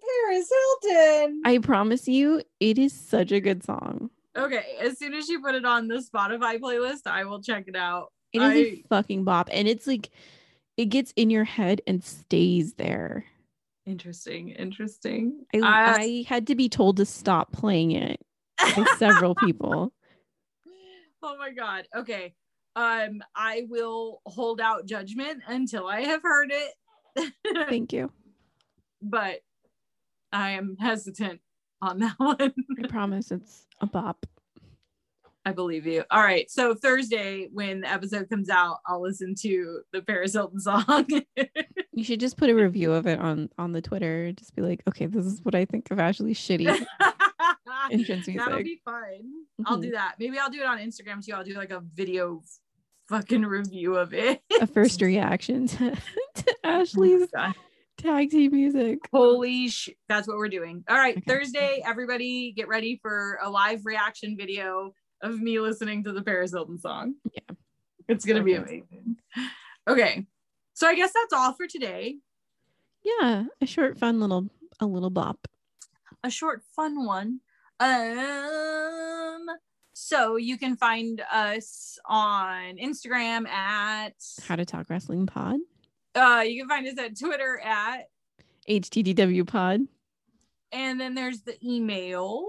[0.00, 0.50] Paris
[0.82, 1.42] Hilton.
[1.44, 4.10] I promise you, it is such a good song.
[4.36, 7.76] okay, as soon as you put it on the Spotify playlist, I will check it
[7.76, 8.12] out.
[8.32, 9.48] It is a I- fucking bop.
[9.52, 10.10] And it's like,
[10.76, 13.24] it gets in your head and stays there.
[13.86, 14.50] Interesting.
[14.50, 15.44] Interesting.
[15.54, 15.62] I, Uh,
[15.98, 18.20] I had to be told to stop playing it
[18.58, 19.92] by several people.
[21.22, 21.86] oh my god.
[21.96, 22.34] Okay.
[22.76, 27.32] Um, I will hold out judgment until I have heard it.
[27.68, 28.12] Thank you.
[29.02, 29.40] but
[30.32, 31.40] I am hesitant
[31.82, 32.54] on that one.
[32.82, 34.24] I promise it's a bop.
[35.44, 36.04] I believe you.
[36.10, 36.50] All right.
[36.50, 41.06] So Thursday, when the episode comes out, I'll listen to the Paris Hilton song.
[41.92, 44.32] You should just put a review of it on on the Twitter.
[44.32, 46.66] Just be like, okay, this is what I think of Ashley's shitty
[47.90, 49.04] entrance That'll be fun.
[49.66, 49.82] I'll Mhm.
[49.82, 50.14] do that.
[50.18, 51.32] Maybe I'll do it on Instagram too.
[51.34, 52.42] I'll do like a video
[53.08, 54.40] fucking review of it.
[54.60, 55.96] A first reaction to,
[56.36, 57.54] to Ashley's God.
[57.98, 59.00] tag team music.
[59.12, 59.90] Holy sh!
[60.08, 60.84] That's what we're doing.
[60.88, 61.24] All right, Okay.
[61.26, 66.52] Thursday, everybody get ready for a live reaction video of me listening to the Paris
[66.52, 67.14] Hilton song.
[67.32, 67.54] Yeah.
[68.08, 69.16] It's gonna be amazing.
[69.88, 70.26] Okay,
[70.74, 72.16] so I guess that's all for today.
[73.02, 74.48] Yeah, a short, fun little
[74.80, 75.46] a little bop.
[76.24, 77.40] A short, fun one.
[77.80, 79.46] Um,
[79.92, 84.14] so you can find us on Instagram at
[84.46, 85.60] How to talk wrestling pod.
[86.14, 88.08] uh you can find us at Twitter at
[88.68, 89.80] HTDW pod.
[90.72, 92.44] and then there's the email.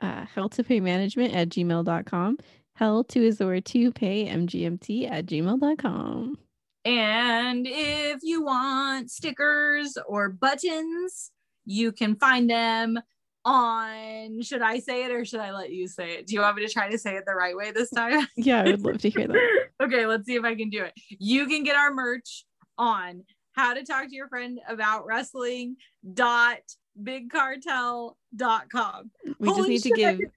[0.00, 2.38] Uh, hell to pay management at gmail.com.
[2.76, 6.38] Hell to is the word to pay mgmt at gmail.com.
[6.84, 11.30] And if you want stickers or buttons,
[11.64, 12.98] you can find them
[13.44, 14.42] on.
[14.42, 16.26] Should I say it or should I let you say it?
[16.26, 18.26] Do you want me to try to say it the right way this time?
[18.36, 19.66] Yeah, I would love to hear that.
[19.82, 20.92] okay, let's see if I can do it.
[21.08, 22.44] You can get our merch
[22.76, 25.76] on how to talk to your friend about wrestling
[26.12, 26.58] dot
[27.02, 29.10] bigcartel.com.
[29.38, 30.30] We just Holy need to shit, I give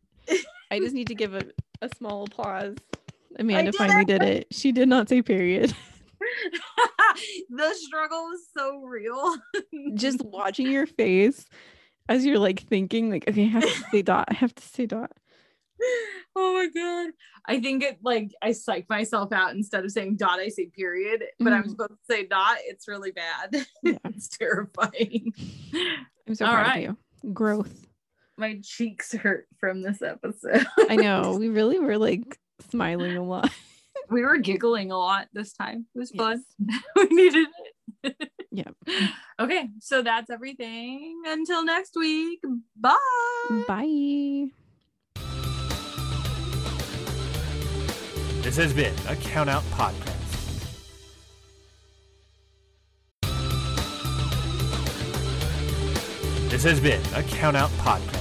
[0.72, 1.43] I just need to give a,
[1.82, 2.76] a small applause.
[3.39, 4.08] Amanda did finally it.
[4.08, 4.47] did it.
[4.51, 5.74] She did not say period.
[7.49, 9.36] the struggle was so real.
[9.93, 11.45] just watching your face
[12.10, 14.28] as you're like thinking, like, okay, I have to say dot.
[14.30, 15.12] I have to say dot.
[16.36, 17.12] oh my god.
[17.46, 21.24] I think it like I psych myself out instead of saying dot, I say period,
[21.40, 21.70] but I'm Mm.
[21.72, 22.58] supposed to say dot.
[22.66, 23.66] It's really bad.
[23.84, 23.98] Yeah.
[24.06, 25.34] it's terrifying.
[26.28, 26.90] I'm so All proud right.
[26.90, 27.34] of you.
[27.34, 27.86] Growth.
[28.38, 30.66] My cheeks hurt from this episode.
[30.90, 31.38] I know.
[31.40, 32.38] We really were like
[32.70, 33.50] smiling a lot.
[34.10, 35.86] we were giggling a lot this time.
[35.96, 36.44] It was fun.
[36.60, 36.82] Yes.
[36.96, 37.48] we needed
[38.04, 38.32] it.
[38.52, 38.76] Yep.
[39.40, 41.22] Okay, so that's everything.
[41.26, 42.40] Until next week.
[42.76, 43.64] Bye.
[43.68, 44.48] Bye.
[48.48, 50.14] This has been a Count Out Podcast.
[56.50, 58.16] This has been a Count Out Podcast.